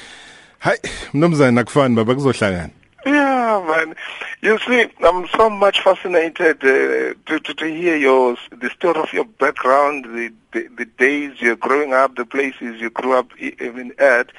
[0.59, 0.79] Hayi
[1.15, 2.71] mnumzane akufani baba kuzohlangana.
[3.07, 3.95] Yeah, man.
[4.43, 9.13] You see, I'm so much fascinated uh, to, to to hear your the story of
[9.13, 13.95] your background, the, the the days you're growing up, the places you grew up even
[13.99, 14.31] at.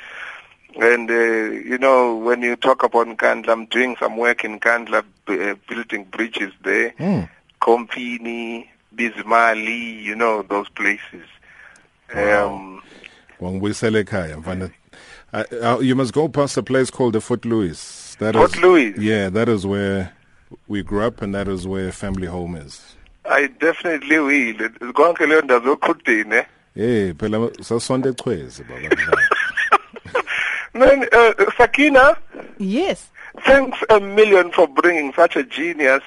[0.79, 5.03] And uh, you know, when you talk about Nkandla, I'm doing some work in Nkandla,
[5.25, 6.93] b- uh, building bridges there.
[7.61, 11.25] Kompini, Bismali, you know those places.
[12.13, 12.81] Um,
[13.41, 14.69] Wangibuyisela ekhaya mfana.
[15.33, 18.00] Uh, you must go past a place called the Fort Louis.
[18.21, 18.93] That Fort is- Louis?
[18.97, 20.13] Yeah, that is where
[20.67, 22.95] we grew up and that is where family home is.
[23.25, 24.69] I definitely will.
[24.93, 26.45] Konke leyo ndawo zoqhudini.
[26.75, 27.13] eh?
[27.17, 28.95] Phela sasonde echwezi baba.
[30.73, 32.15] Man, uh, Sakina,
[32.59, 33.09] Yes.
[33.43, 36.03] thanks a million for bringing such a genius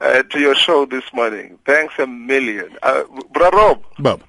[0.00, 1.58] uh, to your show this morning.
[1.66, 2.70] Thanks a million.
[2.82, 4.24] Uh, Bra Rob, Baba.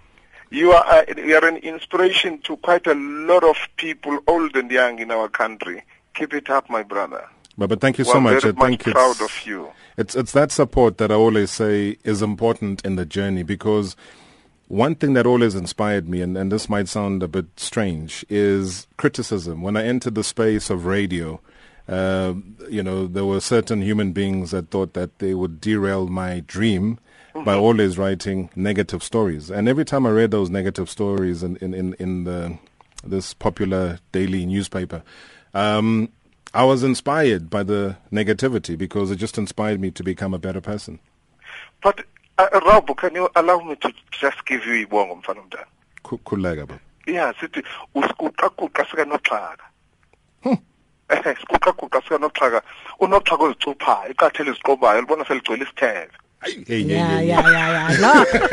[0.52, 4.70] You are, uh, you are an inspiration to quite a lot of people, old and
[4.70, 5.82] young, in our country.
[6.13, 7.28] Keep it up, my brother.
[7.58, 8.41] But, but thank you We're so much.
[8.41, 9.71] very I think much proud it's, of you.
[9.97, 13.95] It's it's that support that I always say is important in the journey because
[14.67, 18.88] one thing that always inspired me, and, and this might sound a bit strange, is
[18.95, 19.62] criticism.
[19.62, 21.41] When I entered the space of radio,
[21.89, 22.36] uh,
[22.69, 27.00] you know, there were certain human beings that thought that they would derail my dream
[27.45, 29.50] by always writing negative stories.
[29.50, 32.58] And every time I read those negative stories in, in, in, in the
[33.04, 35.02] this popular daily newspaper,
[35.53, 36.09] um,
[36.53, 40.61] I was inspired by the negativity because it just inspired me to become a better
[40.61, 40.99] person.
[41.81, 42.01] But,
[42.37, 45.65] uh, Raubo, can you allow me to just give you ibongo mfana mntana?
[46.03, 46.79] Khu- khululeka baba.
[47.07, 47.63] Yeah, sithi
[47.95, 49.57] usikuqaquqa sikanoxhaka.
[50.45, 52.61] Eh, sikuqaquqa sikanoxhaka.
[52.99, 56.11] Unoxhaka ozicuphayo, iqathe eliziqobayo, libona seligcwele isithebe.
[56.43, 57.27] Hey, hey, Yeah, hey, hey.
[57.27, 57.97] yeah, yeah, yeah.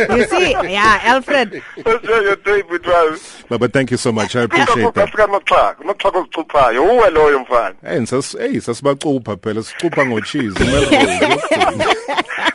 [0.08, 1.62] No, you see, yeah, Alfred.
[1.76, 3.42] That's where your David was.
[3.48, 4.36] But, but thank you so much.
[4.36, 5.08] I appreciate Uqaquqa that.
[5.08, 6.82] sikanoxhaka, unoxhaka ozicuphayo.
[6.84, 7.74] Uwe loyo mfana.
[7.82, 10.58] Hey, sas, hey, sasibacupha phela sicupha ngocheese.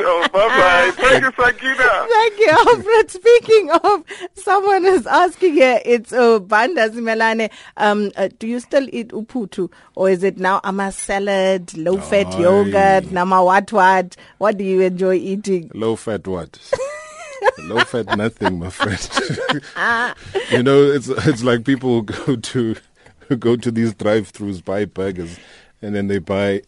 [0.00, 0.22] uMelrose.
[0.22, 0.90] Sure, bye-bye.
[0.96, 2.06] Thank you, Sakina.
[2.08, 3.10] Thank you, Alfred.
[3.10, 8.88] Speaking of, someone is asking here, it's uh, Banda Zimelane, um, uh, do you still
[8.92, 9.70] eat uputu?
[9.94, 12.40] Or is it now ama salad, low-fat Aye.
[12.40, 14.16] yogurt, nama what what?
[14.38, 15.70] What do you enjoy eating?
[15.74, 16.58] Low fat what?
[17.58, 19.00] Low fat nothing, my friend.
[20.50, 22.76] you know, it's it's like people who go to
[23.28, 25.38] who go to these drive-throughs, buy burgers,
[25.80, 26.62] and then they buy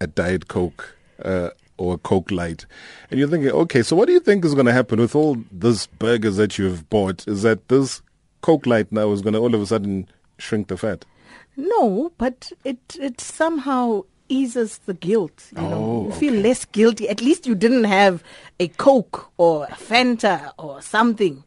[0.00, 2.66] a diet coke uh, or a coke light,
[3.10, 5.36] and you're thinking, okay, so what do you think is going to happen with all
[5.52, 7.26] these burgers that you've bought?
[7.28, 8.02] Is that this
[8.40, 10.08] coke light now is going to all of a sudden
[10.38, 11.04] shrink the fat?
[11.56, 15.50] No, but it it somehow eases the guilt.
[15.56, 17.08] You know, Oh, you feel less guilty.
[17.08, 18.22] At least you didn't have
[18.60, 21.44] a Coke or a Fanta or something.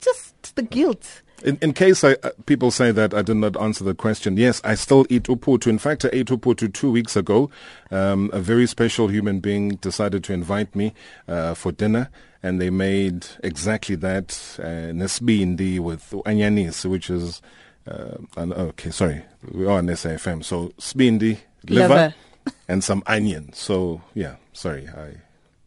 [0.00, 1.21] Just the guilt.
[1.44, 4.60] In, in case I, uh, people say that I did not answer the question, yes,
[4.64, 5.66] I still eat uputu.
[5.66, 7.50] In fact, I ate uputu two weeks ago.
[7.90, 10.94] Um, a very special human being decided to invite me
[11.26, 12.10] uh, for dinner,
[12.42, 17.42] and they made exactly that uh, nesbindi with anyanis, which is
[17.88, 18.90] uh, an, okay.
[18.90, 22.14] Sorry, we are on SAFM, so spindi liver, Liver.
[22.68, 23.52] and some onion.
[23.52, 25.16] So yeah, sorry, I.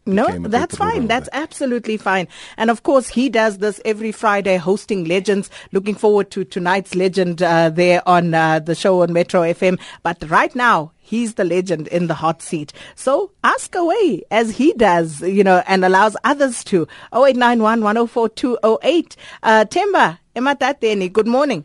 [0.06, 1.08] No, that's fine.
[1.08, 1.34] That's that.
[1.42, 2.28] absolutely fine.
[2.56, 5.50] And of course, he does this every Friday, hosting legends.
[5.72, 9.80] Looking forward to tonight's legend uh, there on uh, the show on Metro FM.
[10.04, 12.72] But right now, he's the legend in the hot seat.
[12.94, 16.82] So ask away as he does, you know, and allows others to.
[17.12, 19.16] 0891 104 208.
[19.42, 21.64] Uh, Temba, Ematateni, good morning.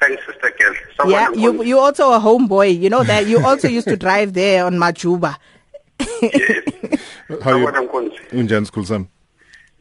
[0.00, 0.74] Thanks, Sister Girl.
[0.96, 2.78] Someone Yeah, who you wants- you also a homeboy.
[2.80, 5.36] You know that you also used to drive there on Majuba.
[6.00, 6.62] Yes.
[7.42, 7.64] How you?
[7.66, 8.20] Someone Nkunzi.
[8.32, 9.08] Unjani Sam?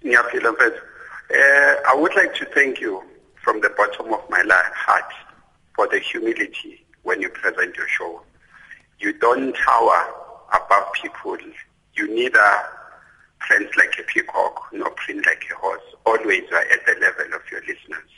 [0.06, 0.82] Ngiyaphila mfethu.
[1.32, 3.02] Uh, I would like to thank you
[3.43, 4.43] from the bottom of my
[4.76, 5.12] heart
[5.76, 8.21] for the humility when you present your show.
[8.99, 10.08] You don't tower
[10.54, 11.38] above people.
[11.95, 12.49] You neither
[13.39, 15.82] prance like a peacock nor print like a horse.
[16.06, 18.10] Always you are at the level of your listeners.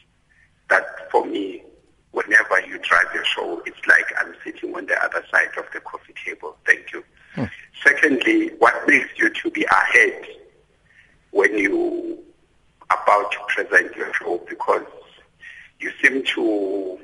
[0.70, 1.64] That for me,
[2.12, 5.80] whenever you drive your show, it's like I'm sitting on the other side of the
[5.82, 6.58] coffee table.
[6.66, 7.04] Thank you.
[7.36, 7.46] Hmm.
[7.84, 10.26] Secondly, what makes you to be ahead
[11.32, 12.18] when you
[12.90, 14.86] about to present your show because
[15.80, 17.00] you seem to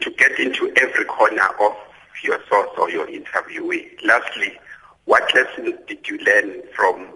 [0.00, 1.76] to get into every corner of
[2.24, 3.86] your source or your interviewee.
[4.04, 4.58] Lastly,
[5.04, 7.08] what lessons did you learn from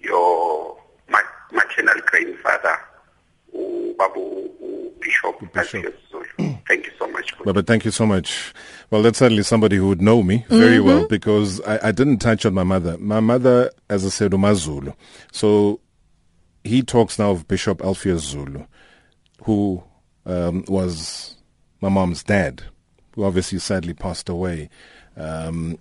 [0.00, 0.78] your
[1.10, 1.18] ma-
[1.52, 2.78] maternal grandfather,
[3.98, 4.48] Babu
[5.00, 5.94] Bishop Bishop.
[6.10, 6.55] Zulu?
[6.68, 7.32] Thank you so much.
[7.44, 8.52] But, but thank you so much.
[8.90, 12.44] Well, that's certainly somebody who would know me very well because I, I didn't touch
[12.44, 12.98] on my mother.
[12.98, 14.94] My mother, as I said, Umazulu.
[15.32, 15.80] So
[16.64, 18.66] he talks now of Bishop Alpheus Zulu,
[19.44, 19.82] who
[20.24, 21.36] um, was
[21.80, 22.62] my mom's dad,
[23.14, 24.68] who obviously sadly passed away.
[25.16, 25.78] Um,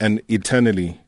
[0.00, 1.00] and eternally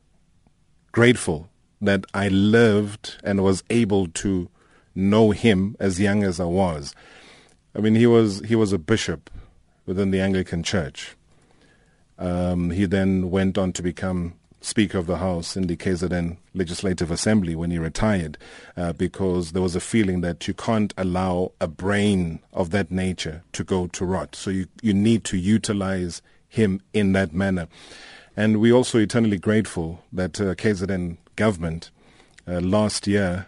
[0.92, 1.48] grateful
[1.80, 4.48] that I lived and was able to
[4.94, 6.94] know him as young as I was.
[7.74, 9.30] I mean, he was he was a bishop
[9.86, 11.16] within the Anglican Church.
[12.18, 17.10] Um, he then went on to become Speaker of the House in the KZN Legislative
[17.10, 18.38] Assembly when he retired,
[18.76, 23.42] uh, because there was a feeling that you can't allow a brain of that nature
[23.52, 24.34] to go to rot.
[24.34, 27.66] So you you need to utilize him in that manner.
[28.36, 31.90] And we're also eternally grateful that uh, KZN government
[32.48, 33.46] uh, last year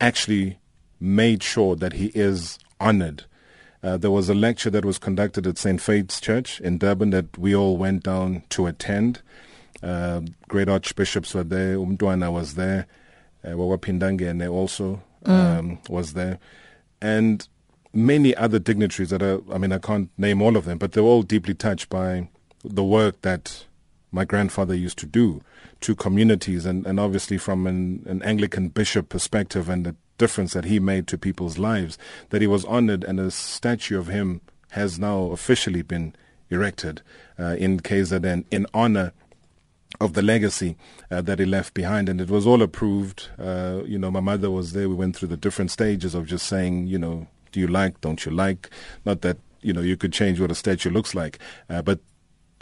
[0.00, 0.58] actually
[1.00, 3.24] made sure that he is honored.
[3.82, 5.80] Uh, there was a lecture that was conducted at St.
[5.80, 9.22] Faith's Church in Durban that we all went down to attend.
[9.82, 11.76] Uh, great archbishops were there.
[11.76, 12.86] Umtwana was there.
[13.44, 16.38] uh, Wawapindangene also um, was there,
[17.00, 17.48] and
[17.92, 21.02] many other dignitaries that are, I mean, I can't name all of them, but they're
[21.02, 22.28] all deeply touched by
[22.62, 23.64] the work that
[24.12, 25.42] my grandfather used to do
[25.80, 30.64] to communities and, and obviously from an, an Anglican bishop perspective and the difference that
[30.64, 31.98] he made to people's lives,
[32.30, 34.40] that he was honored and a statue of him
[34.70, 36.14] has now officially been
[36.50, 37.02] erected
[37.38, 39.12] uh, in KZN in honor
[40.00, 40.76] of the legacy
[41.10, 43.28] uh, that he left behind, and it was all approved.
[43.38, 44.88] Uh, you know, my mother was there.
[44.88, 48.24] We went through the different stages of just saying, you know, do you like, don't
[48.24, 48.70] you like?
[49.04, 51.38] Not that you know you could change what a statue looks like,
[51.70, 52.00] uh, but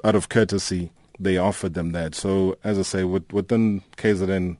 [0.04, 2.14] out of courtesy, they offered them that.
[2.14, 4.56] So, as I say, with, within KZN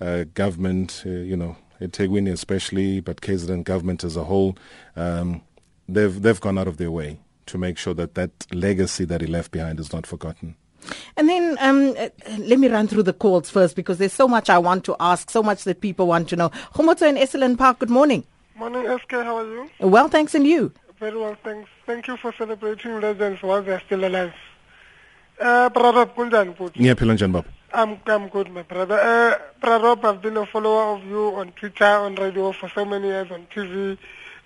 [0.00, 4.56] uh, government, uh, you know, eThekwini especially, but KZN government as a whole,
[4.96, 5.42] um,
[5.88, 9.26] they've they've gone out of their way to make sure that that legacy that he
[9.26, 10.56] left behind is not forgotten.
[11.16, 12.08] And then um, uh,
[12.38, 15.30] let me run through the calls first because there's so much I want to ask,
[15.30, 16.50] so much that people want to know.
[16.74, 18.24] Humotso in Esselen Park, good morning.
[18.56, 19.12] Morning, SK.
[19.12, 19.70] How are you?
[19.80, 20.72] Well, thanks, and you?
[20.98, 21.68] Very well, thanks.
[21.84, 24.32] Thank you for celebrating legends while they're still alive.
[25.38, 26.74] Uh, brother Kunjan Put.
[26.74, 27.48] Ngiyaphila njani baba?
[27.76, 28.98] I'm, I'm good, my brother.
[28.98, 33.08] Uh, brother, I've been a follower of you on Twitter, on radio for so many
[33.08, 33.98] years, on TV.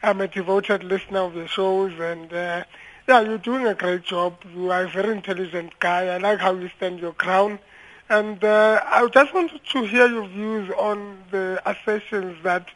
[0.03, 2.65] I'm a devoted listener of your shows, and uh,
[3.07, 4.35] yeah, you're doing a great job.
[4.53, 6.07] You are a very intelligent guy.
[6.07, 7.61] I like how you stand your ground.
[8.09, 12.67] And uh, I just wanted to hear your views on the assertions that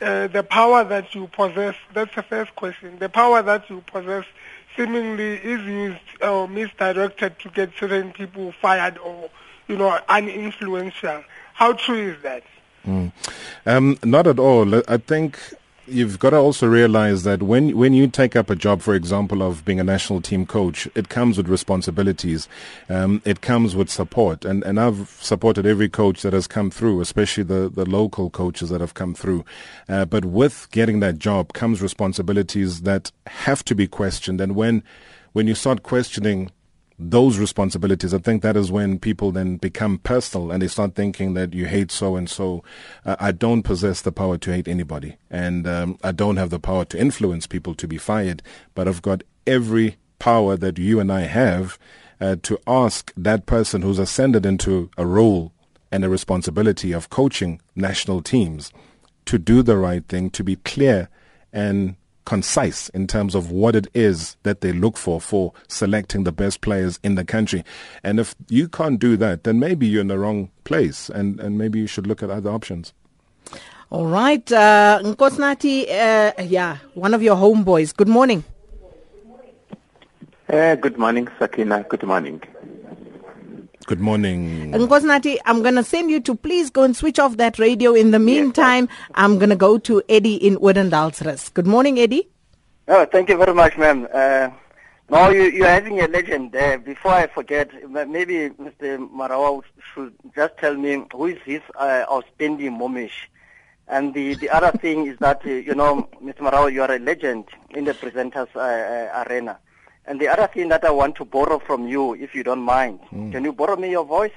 [0.00, 4.26] uh, the power that you possess, that's the first question, the power that you possess
[4.76, 9.28] seemingly is used or misdirected to get certain people fired or,
[9.68, 11.24] you know, uninfluential.
[11.54, 12.42] How true is that?
[12.86, 13.12] Mm.
[13.66, 14.82] Um, not at all.
[14.88, 15.38] I think
[15.86, 19.42] you've got to also realize that when when you take up a job, for example,
[19.42, 22.48] of being a national team coach, it comes with responsibilities.
[22.88, 27.00] Um, it comes with support, and and I've supported every coach that has come through,
[27.00, 29.44] especially the the local coaches that have come through.
[29.88, 34.82] Uh, but with getting that job comes responsibilities that have to be questioned, and when
[35.32, 36.50] when you start questioning
[36.98, 41.34] those responsibilities, I think that is when people then become personal and they start thinking
[41.34, 42.62] that you hate so and so.
[43.04, 46.60] Uh, I don't possess the power to hate anybody, and um, I don't have the
[46.60, 48.42] power to influence people to be fired,
[48.74, 51.78] but I've got every power that you and I have
[52.20, 55.52] uh, to ask that person who's ascended into a role
[55.90, 58.72] and a responsibility of coaching national teams
[59.26, 61.08] to do the right thing, to be clear
[61.52, 66.32] and concise in terms of what it is that they look for for selecting the
[66.32, 67.64] best players in the country.
[68.02, 71.58] And if you can't do that, then maybe you're in the wrong place and, and
[71.58, 72.92] maybe you should look at other options.
[73.90, 74.50] All right.
[74.50, 77.94] Uh, Nkosnati, uh, yeah, one of your homeboys.
[77.94, 78.44] Good morning.
[80.48, 81.84] Uh, good morning, Sakina.
[81.88, 82.42] Good morning.
[83.86, 84.72] Good morning.
[84.72, 87.92] Nkosnati, I'm going to send you to please go and switch off that radio.
[87.92, 91.52] In the meantime, I'm going to go to Eddie in Odendaalsrus.
[91.52, 92.26] Good morning, Eddie.
[92.88, 94.08] Oh, thank you very much, ma'am.
[94.10, 94.48] Uh,
[95.10, 96.78] now you, you're having a legend there.
[96.78, 99.06] Before I forget, maybe Mr.
[99.10, 99.62] Marawa
[99.92, 103.28] should just tell me who is this uh, outstanding momish.
[103.86, 106.38] And the, the other thing is that, uh, you know, Mr.
[106.38, 109.58] Marawa, you are a legend in the presenters uh, uh, arena.
[110.06, 113.00] And the other thing that I want to borrow from you, if you don't mind,
[113.10, 113.32] mm.
[113.32, 114.32] can you borrow me your voice?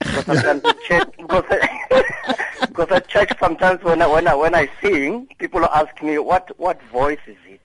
[0.00, 4.54] Because sometimes I check, because I, because I check sometimes when I, when I when
[4.54, 7.60] I sing, people ask me what what voice is it.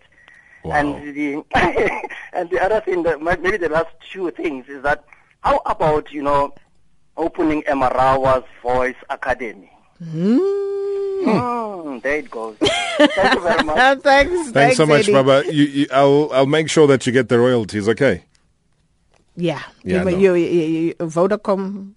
[0.66, 1.44] And the
[2.34, 5.06] and the other thing that maybe the last two things is that
[5.42, 6.54] how about you know
[7.16, 9.72] opening Emarawa's Voice Academy?
[10.04, 12.56] Mm, there it goes.
[12.60, 14.00] Thank you very much.
[14.04, 14.52] thanks.
[14.52, 15.14] Thanks, so much, Eddie.
[15.14, 15.44] Baba.
[15.52, 17.88] You, you, I'll I'll make sure that you get the royalties.
[17.90, 18.24] Okay.
[19.36, 19.62] Yeah.
[19.84, 20.18] Yeah, you, no.
[20.18, 21.94] you, you, you, Vodacom,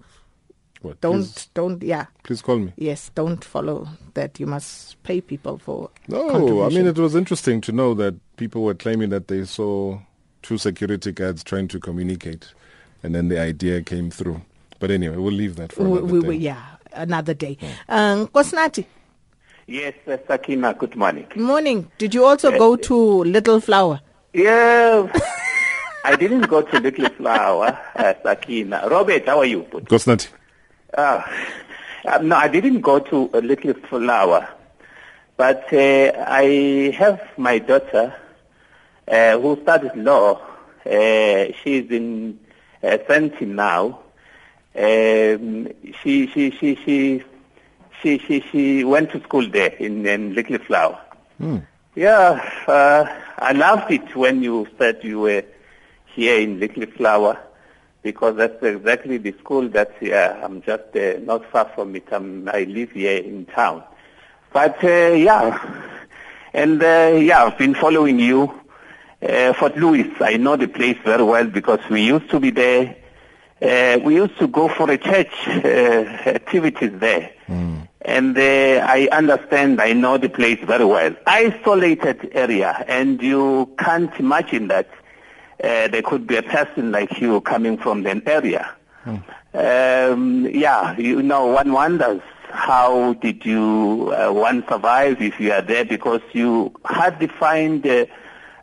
[0.82, 1.00] What?
[1.00, 2.06] don't, Please, don't, yeah.
[2.22, 2.72] please call me.
[2.76, 4.38] Yes, don't follow that.
[4.38, 5.88] You must pay people for.
[6.08, 10.00] No, I mean it was interesting to know that people were claiming that they saw
[10.42, 12.52] two security guards trying to communicate,
[13.02, 14.42] and then the idea came through.
[14.78, 16.28] But anyway, we'll leave that for We, another we, day.
[16.28, 17.56] we, yeah, another day.
[17.88, 18.84] Um, Kosnati,
[19.66, 21.26] Yes, uh, Sakina, good morning.
[21.28, 21.90] good morning.
[21.98, 24.00] Did you also go to Little Flower?
[24.32, 25.06] Yeah,
[26.04, 28.88] I didn't go to Little Flower, uh, Sakina.
[28.90, 29.62] Robert, how are you?
[29.70, 30.28] Gosnati.
[30.92, 31.22] Uh,
[32.06, 34.48] um, no, I didn't go to a Little Flower,
[35.36, 38.14] but uh, I have my daughter
[39.06, 40.40] uh, who studies law.
[40.84, 42.40] Uh, she's in
[42.82, 44.00] uh, 20 now.
[44.76, 45.68] Um,
[46.02, 47.22] she, she, she, she,
[48.00, 51.00] she, she, she went to school there in, in Little Flower.
[51.96, 53.04] Yeah, uh,
[53.38, 55.44] I loved it when you said you were
[56.06, 57.38] here in Little Flower.
[58.02, 60.38] because that's exactly the school that's here.
[60.42, 62.06] I'm just uh, not far from it.
[62.10, 63.82] I'm, I live here in town.
[64.52, 65.58] But uh, yeah,
[66.52, 68.52] and uh, yeah, I've been following you.
[69.22, 72.96] Uh, Fort Louis, I know the place very well because we used to be there.
[73.62, 75.58] Uh, we used to go for a church uh,
[76.28, 77.30] activities there.
[78.02, 81.14] And uh, I understand, I know the place very well.
[81.26, 84.88] Isolated area, and you can't imagine that
[85.62, 88.74] uh, there could be a person like you coming from that area.
[89.52, 95.62] Um, yeah, you know, one wonders how did you uh, one survive if you are
[95.62, 98.06] there because you hardly find uh,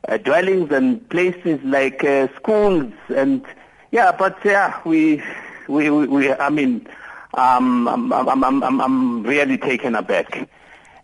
[0.08, 3.46] uh, dwellings and places like uh, schools and
[3.92, 5.22] yeah, but yeah, we
[5.68, 6.88] we we, we I mean,
[7.34, 10.48] um, I'm, I'm I'm I'm I'm really taken aback,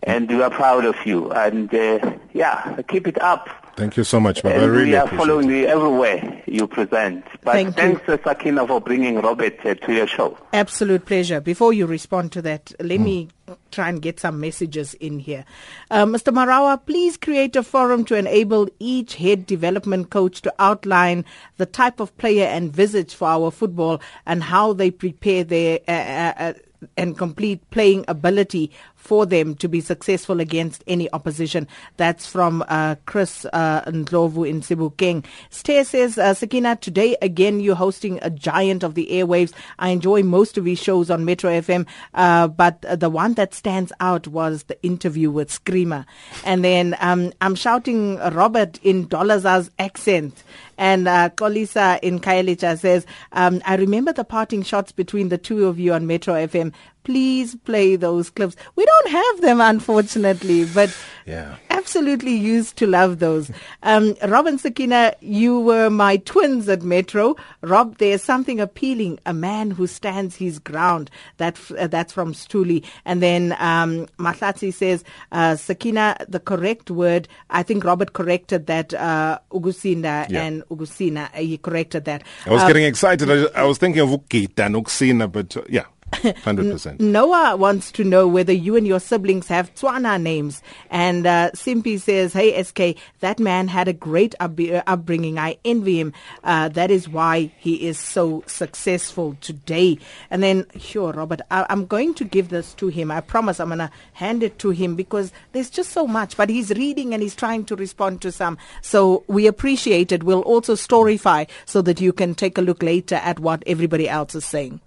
[0.04, 3.48] and we are proud of you, and uh, yeah, keep it up.
[3.76, 4.56] Thank you so much, Baba.
[4.56, 7.26] I really we are appreciate following you everywhere you present.
[7.42, 7.74] But Thank you.
[7.74, 10.38] thanks, uh, Sakina, for bringing Robert uh, to your show.
[10.54, 11.42] Absolute pleasure.
[11.42, 13.30] Before you respond to that, let me
[13.72, 15.44] try and get some messages in here.
[15.90, 16.32] Uh, Mr.
[16.32, 21.26] Marawa, please create a forum to enable each head development coach to outline
[21.58, 25.92] the type of player and visage for our football and how they prepare their uh,
[25.92, 26.54] uh, uh,
[26.98, 31.68] and complete playing ability for them to be successful against any opposition.
[31.98, 35.26] That's from uh, Chris uh, Ndlovu in Sebokeng.
[35.50, 39.52] Stair says, uh, Sakina, today again you're hosting a giant of the airwaves.
[39.78, 43.92] I enjoy most of his shows on Metro FM, uh, but the one that stands
[44.00, 46.06] out was the interview with Screamer.
[46.46, 50.44] And then um, I'm shouting Robert in Dolazar's accent.
[50.78, 55.68] And uh, Kolisa in Khayelitsha says, um, I remember the parting shots between the two
[55.68, 56.74] of you on Metro FM.
[57.04, 58.56] Please play those clips.
[58.76, 60.96] We don't have them, unfortunately, but
[61.26, 61.56] Yeah.
[61.70, 63.52] absolutely used to love those.
[63.84, 67.36] Um, Rob and Sakina, you were my twins at Metro.
[67.62, 69.20] Rob, there's something appealing.
[69.26, 71.10] A man who stands his ground.
[71.38, 72.84] That uh, that's from Stuli.
[73.06, 77.28] And then um, Mahlatsi says, uh, Sakina, the correct word.
[77.50, 78.94] I think Robert corrected that.
[78.94, 80.44] Uh, Ugusinda Yeah.
[80.44, 81.32] and Ugusina.
[81.36, 82.24] He corrected that.
[82.46, 83.30] I was Uh, getting excited.
[83.30, 87.00] I, I was thinking of Ukita and Uksina, but uh, yeah, 100%.
[87.00, 90.62] Noah wants to know whether you and your siblings have Tswana names.
[90.90, 95.38] And uh, Simpy says, Hey, SK, that man had a great up- uh, upbringing.
[95.38, 96.14] I envy him.
[96.44, 99.98] Uh, that is why he is so successful today.
[100.30, 103.12] And then, sure, Robert, I- I'm going to give this to him.
[103.12, 106.38] I promise I'm going to hand it to him because there's just so much.
[106.38, 108.58] But he's reading and he's trying to respond to some.
[108.82, 110.24] So we appreciate it.
[110.24, 114.36] We'll also storify so that you can take a look later at what everybody else
[114.36, 114.82] is saying.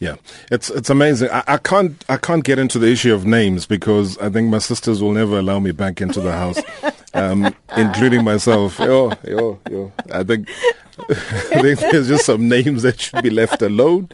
[0.00, 0.16] Yeah,
[0.50, 1.28] it's it's amazing.
[1.30, 4.56] I, I can't I can't get into the issue of names because I think my
[4.56, 6.58] sisters will never allow me back into the house,
[7.12, 8.78] um, including myself.
[8.78, 9.92] Yo, yo, yo.
[10.10, 10.48] I think
[11.10, 14.08] I think there's just some names that should be left alone.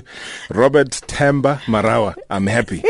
[0.50, 2.14] Robert Themba Marawa.
[2.30, 2.82] I'm happy.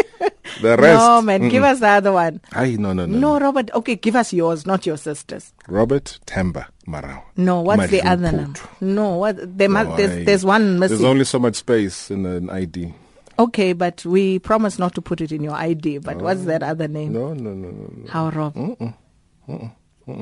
[0.62, 1.00] The rest.
[1.00, 2.40] no, man, give us the other one.
[2.52, 3.70] Ay, no, no, no, No, Robert.
[3.74, 5.52] Okay, give us yours, not your sister's.
[5.68, 7.22] Robert Themba Marawa.
[7.36, 8.54] No, what's the other name?
[8.80, 9.36] No, what?
[9.58, 10.98] There must, No, there's, I- there's one missing.
[10.98, 12.94] There's only so much space in an ID.
[13.38, 15.98] okay, but we promise not to put it in your ID.
[15.98, 17.12] But what's that other name?
[17.12, 17.92] No, no, no, no.
[17.94, 18.08] no.
[18.10, 18.56] How, Rob?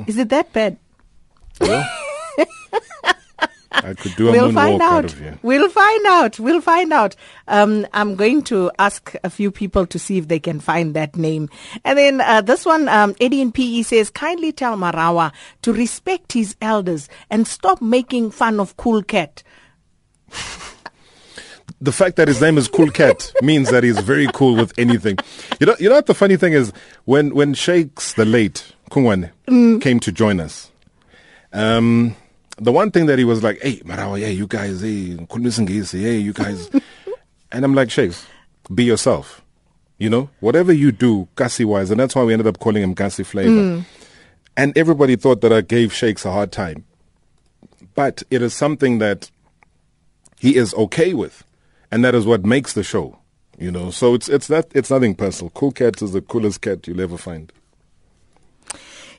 [0.08, 0.78] Is it that bad?
[3.82, 5.12] I could do a we'll moonwalk find out out.
[5.12, 5.38] of you.
[5.42, 6.38] We'll find out.
[6.38, 7.16] We'll find out.
[7.48, 11.16] Um, I'm going to ask a few people to see if they can find that
[11.16, 11.48] name.
[11.84, 16.32] And then uh, this one, um, Eddie in PE says, kindly tell Marawa to respect
[16.32, 19.42] his elders and stop making fun of Cool Cat.
[21.80, 25.18] the fact that his name is Cool Cat means that he's very cool with anything.
[25.60, 26.72] You know, you know what the funny thing is
[27.04, 29.30] when when Shakes the late Kungwane
[29.80, 30.70] came to join us.
[31.52, 32.16] Um,
[32.56, 36.02] the one thing that he was like, "Hey, Marawa, yeah, you guys, hey, khuluma isiNgisi,
[36.02, 36.70] hey, you guys,"
[37.52, 38.26] and I'm like, "Shakes,
[38.72, 39.42] be yourself."
[39.98, 42.94] You know, whatever you do, Kasi wise, and that's why we ended up calling him
[42.94, 43.50] Kasi Flavor.
[43.50, 43.84] Mm.
[44.56, 46.84] And everybody thought that I gave Shakes a hard time,
[47.94, 49.30] but it is something that
[50.38, 51.44] he is okay with,
[51.90, 53.18] and that is what makes the show.
[53.58, 55.50] You know, so it's it's not it's nothing personal.
[55.50, 57.52] Cool Cat is the coolest cat you'll ever find.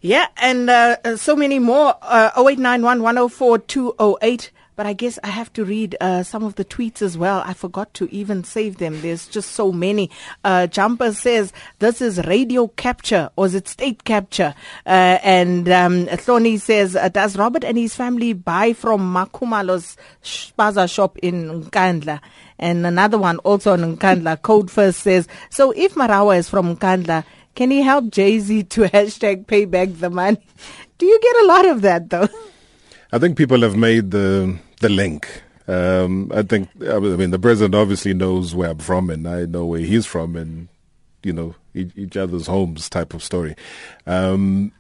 [0.06, 1.96] Yeah, and uh, uh, so many more.
[2.00, 4.52] Uh, 0891 104 208.
[4.76, 7.42] But I guess I have to read uh, some of the tweets as well.
[7.44, 9.02] I forgot to even save them.
[9.02, 10.12] There's just so many.
[10.44, 14.54] Uh, Jumper says, this is radio capture or is it state capture?
[14.86, 20.94] Uh, and um, Thorny says, uh, does Robert and his family buy from Makumalo's spaza
[20.94, 22.20] shop in Nkandla?
[22.60, 27.24] And another one also in Nkandla, Code First says, so if Marawa is from Nkandla,
[27.56, 30.38] can he help JZ to hashtag pay back the money?
[30.98, 32.30] Do you get a lot of that though?
[33.12, 35.44] I think people have made the the link.
[35.68, 39.66] Um, I think, I mean, the president obviously knows where I'm from and I know
[39.66, 40.68] where he's from and,
[41.24, 43.56] you know, each, each other's homes type of story.
[44.06, 44.72] Um,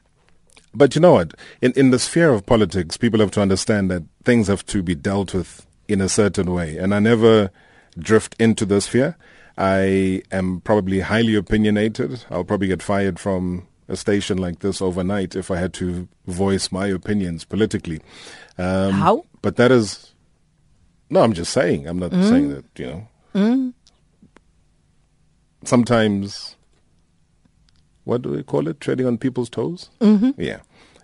[0.75, 1.33] but you know what?
[1.61, 4.93] In, in the sphere of politics, people have to understand that things have to be
[4.93, 6.77] dealt with in a certain way.
[6.77, 7.49] And I never
[7.97, 9.17] drift into the sphere.
[9.57, 12.25] I am probably highly opinionated.
[12.29, 16.71] I'll probably get fired from a station like this overnight if I had to voice
[16.71, 18.01] my opinions politically.
[18.57, 19.25] Um, How?
[19.41, 20.13] But that is
[21.09, 21.21] no.
[21.21, 21.87] I'm just saying.
[21.87, 22.29] I'm not Mm.
[22.29, 23.07] saying that you know.
[23.35, 23.73] Mm.
[25.63, 26.55] Sometimes,
[28.03, 28.79] what do we call it?
[28.79, 29.89] Treading on people's toes.
[30.01, 30.33] Mhm.
[30.37, 30.59] Yeah,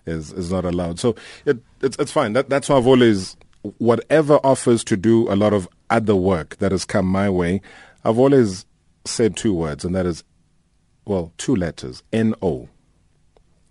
[0.05, 0.99] is is not allowed.
[0.99, 2.33] So it, it's it's fine.
[2.33, 3.37] That that's why I've always
[3.77, 7.61] whatever offers to do a lot of other work that has come my way.
[8.03, 8.65] I've always
[9.05, 10.23] said two words, and that is
[11.05, 12.69] well, two letters, N-O.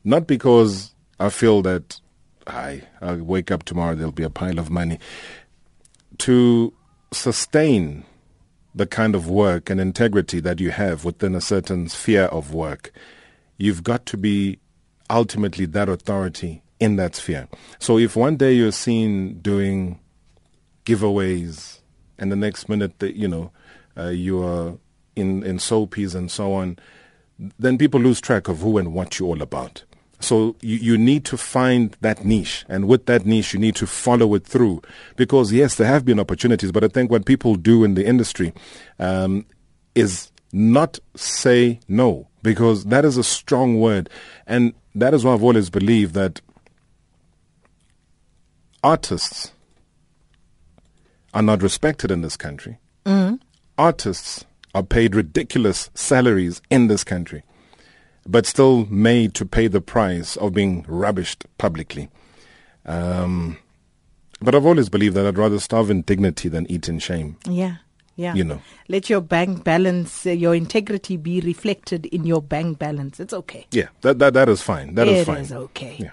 [0.04, 2.00] Not because I feel that
[2.46, 4.98] I, I'll wake up tomorrow, there'll be a pile of money.
[6.18, 6.72] To
[7.12, 8.04] sustain
[8.74, 12.92] the kind of work and integrity that you have within a certain sphere of work,
[13.58, 14.58] you've got to be
[15.08, 17.48] ultimately that authority in that sphere.
[17.78, 20.00] So if one day you're seen doing
[20.84, 21.80] giveaways
[22.18, 23.50] and the next minute that you know
[23.96, 24.74] uh, you are
[25.16, 26.78] in in soapies and so on,
[27.58, 29.84] then people lose track of who and what you're all about.
[30.20, 33.86] So you, you need to find that niche, and with that niche, you need to
[33.86, 34.82] follow it through.
[35.16, 38.52] Because yes, there have been opportunities, but I think what people do in the industry
[38.98, 39.46] um,
[39.94, 44.10] is not say no, because that is a strong word,
[44.46, 46.40] and that is why I've always believed that
[48.82, 49.52] artists
[51.32, 52.78] are not respected in this country.
[53.06, 53.40] Mm.
[53.80, 57.42] Artists are paid ridiculous salaries in this country,
[58.26, 62.10] but still made to pay the price of being rubbished publicly.
[62.84, 63.56] Um,
[64.42, 67.38] but I've always believed that I'd rather starve in dignity than eat in shame.
[67.48, 67.76] Yeah.
[68.16, 68.34] Yeah.
[68.34, 68.60] You know.
[68.88, 73.18] Let your bank balance, uh, your integrity be reflected in your bank balance.
[73.18, 73.66] It's okay.
[73.70, 74.94] Yeah, that that, that is fine.
[74.96, 75.38] That is It fine.
[75.38, 75.96] is okay.
[75.98, 76.10] Yeah.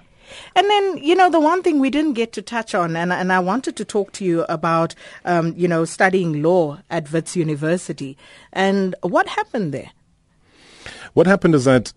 [0.55, 3.31] And then, you know, the one thing we didn't get to touch on, and, and
[3.31, 8.17] I wanted to talk to you about, um, you know, studying law at Wits University.
[8.53, 9.91] And what happened there?
[11.13, 11.93] What happened is that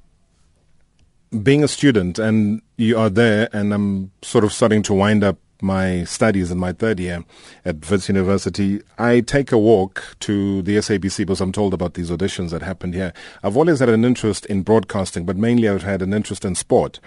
[1.43, 5.39] being a student and you are there and I'm sort of starting to wind up
[5.63, 7.25] my studies in my third year
[7.65, 12.11] at Wits University, I take a walk to the SABC because I'm told about these
[12.11, 13.13] auditions that happened here.
[13.43, 17.01] I've always had an interest in broadcasting, but mainly I've had an interest in sport.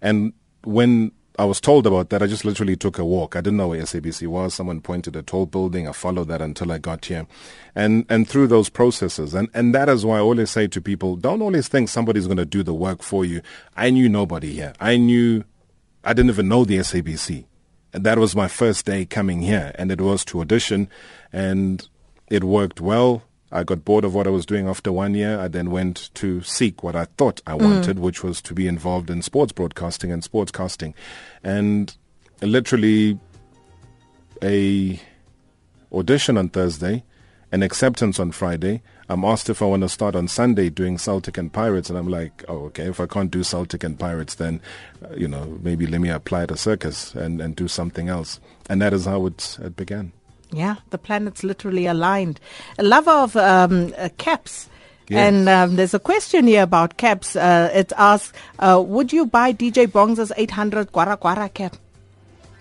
[0.00, 0.32] And
[0.64, 3.36] when I was told about that, I just literally took a walk.
[3.36, 4.54] I didn't know where SABC was.
[4.54, 5.86] Someone pointed a tall building.
[5.86, 7.28] I followed that until I got here.
[7.76, 11.14] And, and through those processes, and, and that is why I always say to people,
[11.14, 13.40] don't always think somebody's going to do the work for you.
[13.76, 14.72] I knew nobody here.
[14.80, 15.44] I knew,
[16.02, 17.44] I didn't even know the SABC.
[17.92, 20.90] And that was my first day coming here, and it was to audition,
[21.32, 21.86] and
[22.28, 23.22] it worked well.
[23.50, 25.38] I got bored of what I was doing after one year.
[25.40, 27.62] I then went to seek what I thought I Mm.
[27.62, 30.92] wanted, which was to be involved in sports broadcasting and sportscasting.
[31.42, 31.96] And
[32.42, 33.18] literally
[34.42, 35.00] a
[35.92, 37.04] audition on Thursday,
[37.50, 38.82] an acceptance on Friday.
[39.08, 42.08] I'm asked if I want to start on Sunday doing Celtic and Pirates, and I'm
[42.08, 42.84] like, oh, okay.
[42.88, 44.60] If I can't do Celtic and Pirates, then,
[45.02, 48.38] uh, you know, maybe let me apply at a circus and, and do something else.
[48.68, 50.12] And that is how it, it began.
[50.50, 52.40] Yeah, the planets literally aligned.
[52.78, 54.68] A lover of um, uh, caps.
[55.08, 55.28] Yes.
[55.32, 57.34] And um, there's a question here about caps.
[57.36, 61.76] Uh, it asks, uh, would you buy DJ Bongz' 800 Gwara Gwara cap?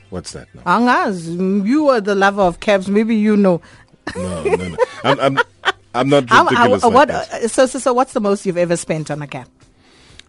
[0.09, 0.47] What's that?
[0.55, 2.88] No, Angas, you are the lover of caps.
[2.88, 3.61] Maybe you know.
[4.15, 4.55] no, no.
[4.55, 4.77] no.
[5.03, 5.38] I'm, I'm,
[5.93, 7.33] I'm not How- how- ridiculous like what, that.
[7.33, 9.49] uh, so, so, so, what's the most you've ever spent on a cap?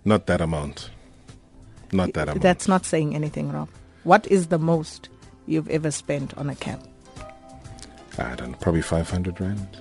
[0.04, 0.90] Not that amount.
[1.92, 2.42] Not that amount.
[2.42, 3.68] That's not saying anything, Rob.
[4.02, 5.08] What is the most
[5.46, 6.80] you've ever spent on a cap?
[8.18, 9.80] I don't know, probably 500 rand.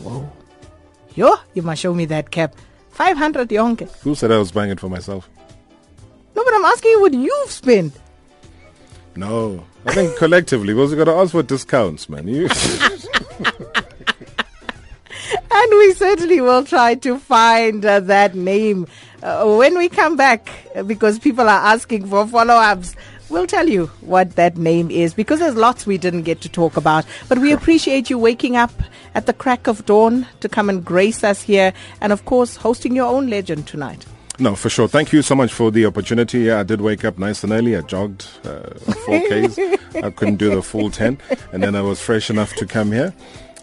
[0.00, 0.30] Whoa.
[1.14, 2.54] Yo, you must show me that cap.
[2.90, 3.90] 500 yonke.
[4.00, 5.28] Who said I was buying it for myself?
[6.34, 7.94] No, but I'm asking you what you've spent.
[9.14, 9.64] No.
[9.86, 12.28] I think collectively, because we got to ask for discounts, man.
[12.28, 12.48] You,
[15.58, 18.86] And we certainly will try to find uh, that name
[19.22, 22.94] uh, when we come back uh, because people are asking for follow ups.
[23.28, 26.76] We'll tell you what that name is because there's lots we didn't get to talk
[26.76, 27.04] about.
[27.28, 28.70] But we appreciate you waking up
[29.14, 32.94] at the crack of dawn to come and grace us here and, of course, hosting
[32.94, 34.06] your own legend tonight.
[34.38, 34.86] no, for sure.
[34.86, 36.40] Thank you so much for the opportunity.
[36.40, 37.74] Yeah, I did wake up nice and early.
[37.76, 38.70] I jogged uh,
[39.06, 40.04] 4Ks.
[40.04, 41.18] I couldn't do the full 10.
[41.52, 43.12] And then I was fresh enough to come here.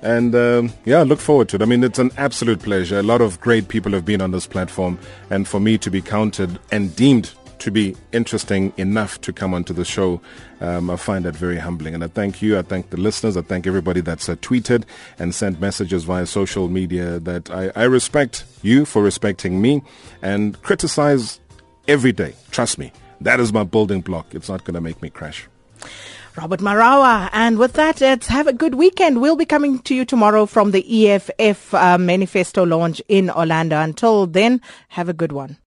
[0.02, 1.62] And um, yeah, I look forward to it.
[1.62, 3.00] I mean, it's an absolute pleasure.
[3.00, 5.00] A lot of great people have been on this platform.
[5.30, 7.34] And for me to be counted and deemed
[7.64, 10.20] to be interesting enough to come onto the show.
[10.60, 11.94] Um, I find that very humbling.
[11.94, 12.58] And I thank you.
[12.58, 13.38] I thank the listeners.
[13.38, 14.84] I thank everybody that's uh, tweeted
[15.18, 19.82] and sent messages via social media that I, I respect you for respecting me
[20.22, 21.40] and criticize
[21.88, 22.36] every day.
[22.52, 22.92] Trust me.
[23.22, 24.36] That is my building block.
[24.36, 25.48] It's not going to make me crash.
[26.36, 27.30] Robert Marawa.
[27.32, 29.22] And with that, let's have a good weekend.
[29.22, 33.80] We'll be coming to you tomorrow from the EFF uh, Manifesto launch in Orlando.
[33.80, 34.60] Until then,
[34.90, 35.58] have a good one.